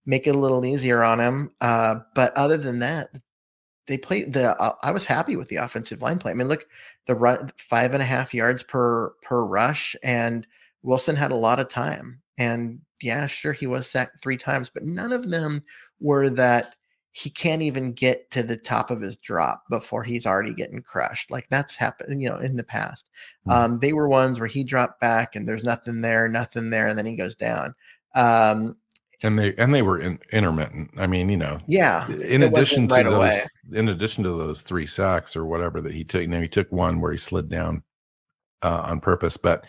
[0.05, 1.51] make it a little easier on him.
[1.61, 3.09] Uh, but other than that,
[3.87, 4.59] they played the.
[4.59, 6.31] Uh, I was happy with the offensive line play.
[6.31, 6.67] I mean, look,
[7.05, 10.45] the run five and a half yards per per rush, and
[10.83, 12.21] Wilson had a lot of time.
[12.37, 15.63] And yeah, sure, he was sacked three times, but none of them
[15.99, 16.75] were that
[17.17, 21.31] he can't even get to the top of his drop before he's already getting crushed.
[21.31, 23.07] Like that's happened, you know, in the past.
[23.47, 23.51] Mm-hmm.
[23.51, 26.97] Um, they were ones where he dropped back and there's nothing there, nothing there, and
[26.97, 27.73] then he goes down.
[28.13, 28.77] Um,
[29.23, 30.91] and they and they were in, intermittent.
[30.97, 32.07] I mean, you know, yeah.
[32.09, 33.41] In addition to right those, away.
[33.73, 36.71] in addition to those three sacks or whatever that he took, you know, he took
[36.71, 37.83] one where he slid down
[38.61, 39.65] uh, on purpose, but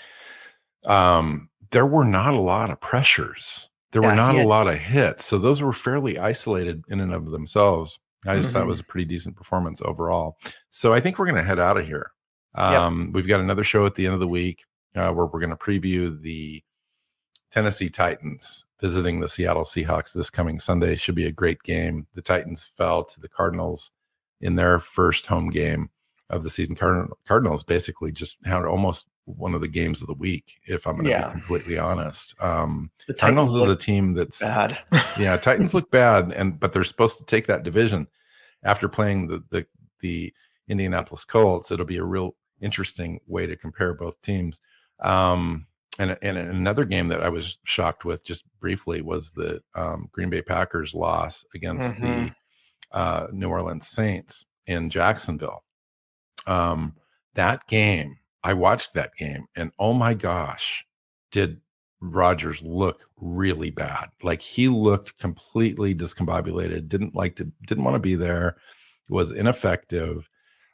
[0.87, 4.69] um, there were not a lot of pressures there yeah, were not had, a lot
[4.69, 5.25] of hits.
[5.25, 7.99] So those were fairly isolated in and of themselves.
[8.27, 8.55] I just mm-hmm.
[8.55, 10.37] thought it was a pretty decent performance overall.
[10.71, 12.13] So I think we're going to head out of here.
[12.55, 13.15] Um, yep.
[13.15, 15.57] We've got another show at the end of the week uh, where we're going to
[15.57, 16.63] preview the
[17.51, 20.95] Tennessee Titans visiting the Seattle Seahawks this coming Sunday.
[20.95, 22.07] Should be a great game.
[22.15, 23.91] The Titans fell to the Cardinals
[24.41, 25.91] in their first home game
[26.31, 26.75] of the season.
[26.75, 30.95] Card- Cardinals basically just had almost one of the games of the week, if I'm
[30.95, 31.27] going to yeah.
[31.27, 32.35] be completely honest.
[32.41, 34.79] Um, the Cardinals is a team that's bad.
[35.19, 38.07] yeah, Titans look bad, and but they're supposed to take that division
[38.63, 39.67] after playing the the
[40.01, 40.33] the
[40.69, 41.71] Indianapolis Colts.
[41.71, 44.61] It'll be a real interesting way to compare both teams.
[45.01, 45.67] Um,
[45.99, 50.31] and, and another game that I was shocked with just briefly was the um, Green
[50.31, 52.27] Bay Packers loss against mm-hmm.
[52.27, 55.65] the uh, New Orleans Saints in Jacksonville.
[56.47, 56.95] Um,
[57.35, 60.85] that game I watched that game and oh my gosh,
[61.31, 61.61] did
[62.01, 64.09] Rodgers look really bad.
[64.23, 68.57] Like he looked completely discombobulated, didn't like to didn't want to be there,
[69.09, 70.29] was ineffective.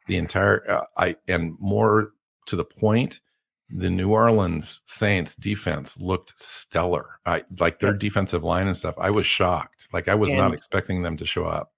[0.06, 2.12] The entire uh, I and more
[2.46, 3.20] to the point,
[3.74, 7.18] the New Orleans Saints defense looked stellar.
[7.26, 8.94] I like their defensive line and stuff.
[8.98, 9.88] I was shocked.
[9.92, 11.72] Like I was and, not expecting them to show up.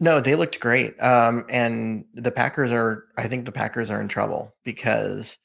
[0.00, 1.00] No, they looked great.
[1.02, 5.36] Um, and the Packers are, I think the Packers are in trouble because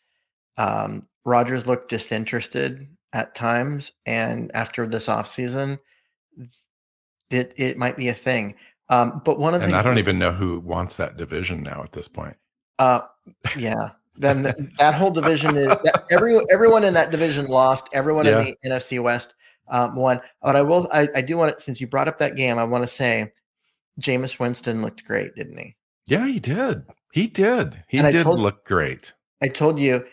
[0.58, 5.78] um, Rodgers looked disinterested at times, and after this offseason,
[7.30, 8.56] it it might be a thing.
[8.90, 11.84] Um, but one of the and I don't even know who wants that division now
[11.84, 12.38] at this point.
[12.80, 13.02] Uh,
[13.58, 13.90] yeah.
[14.18, 17.88] Then that whole division is that every everyone in that division lost.
[17.94, 18.40] Everyone yeah.
[18.42, 19.34] in the NFC West
[19.70, 20.22] um, won.
[20.42, 20.88] But I will.
[20.92, 22.58] I, I do want it since you brought up that game.
[22.58, 23.32] I want to say,
[24.02, 25.76] Jameis Winston looked great, didn't he?
[26.08, 26.84] Yeah, he did.
[27.12, 27.84] He did.
[27.88, 29.14] He and did told, look great.
[29.42, 30.06] I told you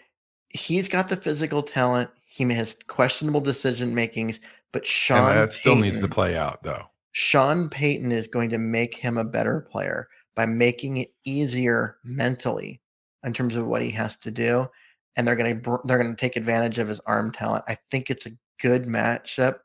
[0.49, 2.11] he's got the physical talent.
[2.27, 4.41] He has questionable decision makings,
[4.73, 6.85] but Sean and that still needs to play out though.
[7.13, 12.81] Sean Payton is going to make him a better player by making it easier mentally
[13.25, 14.69] in terms of what he has to do,
[15.17, 17.65] and they're going to they're going to take advantage of his arm talent.
[17.69, 19.57] I think it's a good matchup.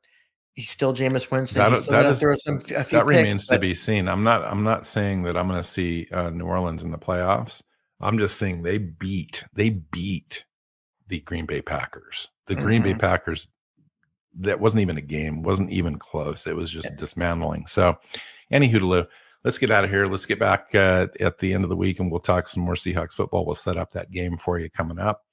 [0.54, 1.60] He's still Jameis Winston.
[1.60, 4.10] That, that, is, some, that picks, remains but, to be seen.
[4.10, 6.98] I'm not I'm not saying that I'm going to see uh, New Orleans in the
[6.98, 7.62] playoffs.
[8.02, 10.46] I'm just saying they beat they beat
[11.08, 12.30] the Green Bay Packers.
[12.48, 12.64] The mm-hmm.
[12.64, 13.00] Green Bay mm-hmm.
[13.00, 13.48] Packers,
[14.40, 16.48] that wasn't even a game, wasn't even close.
[16.48, 16.96] It was just yeah.
[16.98, 17.66] dismantling.
[17.68, 17.98] So,
[18.52, 19.08] any hoodaloo,
[19.44, 20.08] let's get out of here.
[20.08, 22.76] Let's get back uh, at the end of the week and we'll talk some more
[22.76, 23.46] Seahawks football.
[23.46, 25.26] We'll set up that game for you coming up.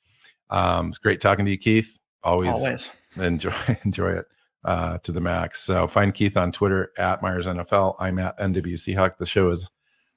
[0.51, 2.01] Um, it's great talking to you, Keith.
[2.23, 2.91] Always, Always.
[3.17, 3.53] enjoy
[3.85, 4.27] enjoy it.
[4.65, 5.63] uh, to the max.
[5.63, 7.95] So find Keith on Twitter at Myers NFL.
[8.01, 9.19] I'm at NWC Hawk.
[9.19, 9.71] The show is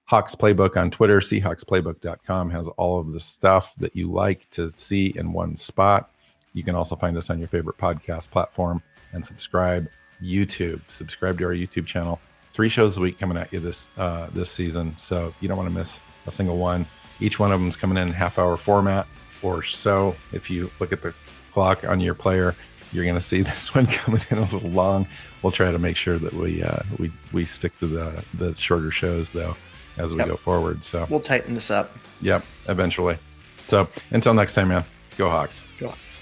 [0.06, 1.20] Hawks Playbook on Twitter.
[1.20, 6.12] Seahawksplaybook.com has all of the stuff that you like to see in one spot.
[6.54, 8.82] You can also find us on your favorite podcast platform
[9.14, 9.88] and subscribe.
[10.22, 12.20] YouTube, subscribe to our YouTube channel.
[12.52, 15.70] Three shows a week coming at you this uh, this season, so you don't want
[15.70, 16.86] to miss a single one.
[17.20, 19.08] Each one of them is coming in half hour format
[19.42, 20.16] or so.
[20.32, 21.14] If you look at the
[21.52, 22.56] clock on your player,
[22.92, 25.08] you're going to see this one coming in a little long.
[25.42, 28.92] We'll try to make sure that we uh, we we stick to the the shorter
[28.92, 29.56] shows though
[29.98, 30.28] as we yep.
[30.28, 30.84] go forward.
[30.84, 31.96] So we'll tighten this up.
[32.22, 33.18] Yep, eventually.
[33.68, 34.86] So until next time, man.
[35.18, 35.66] Go Hawks.
[35.80, 36.22] Go Hawks.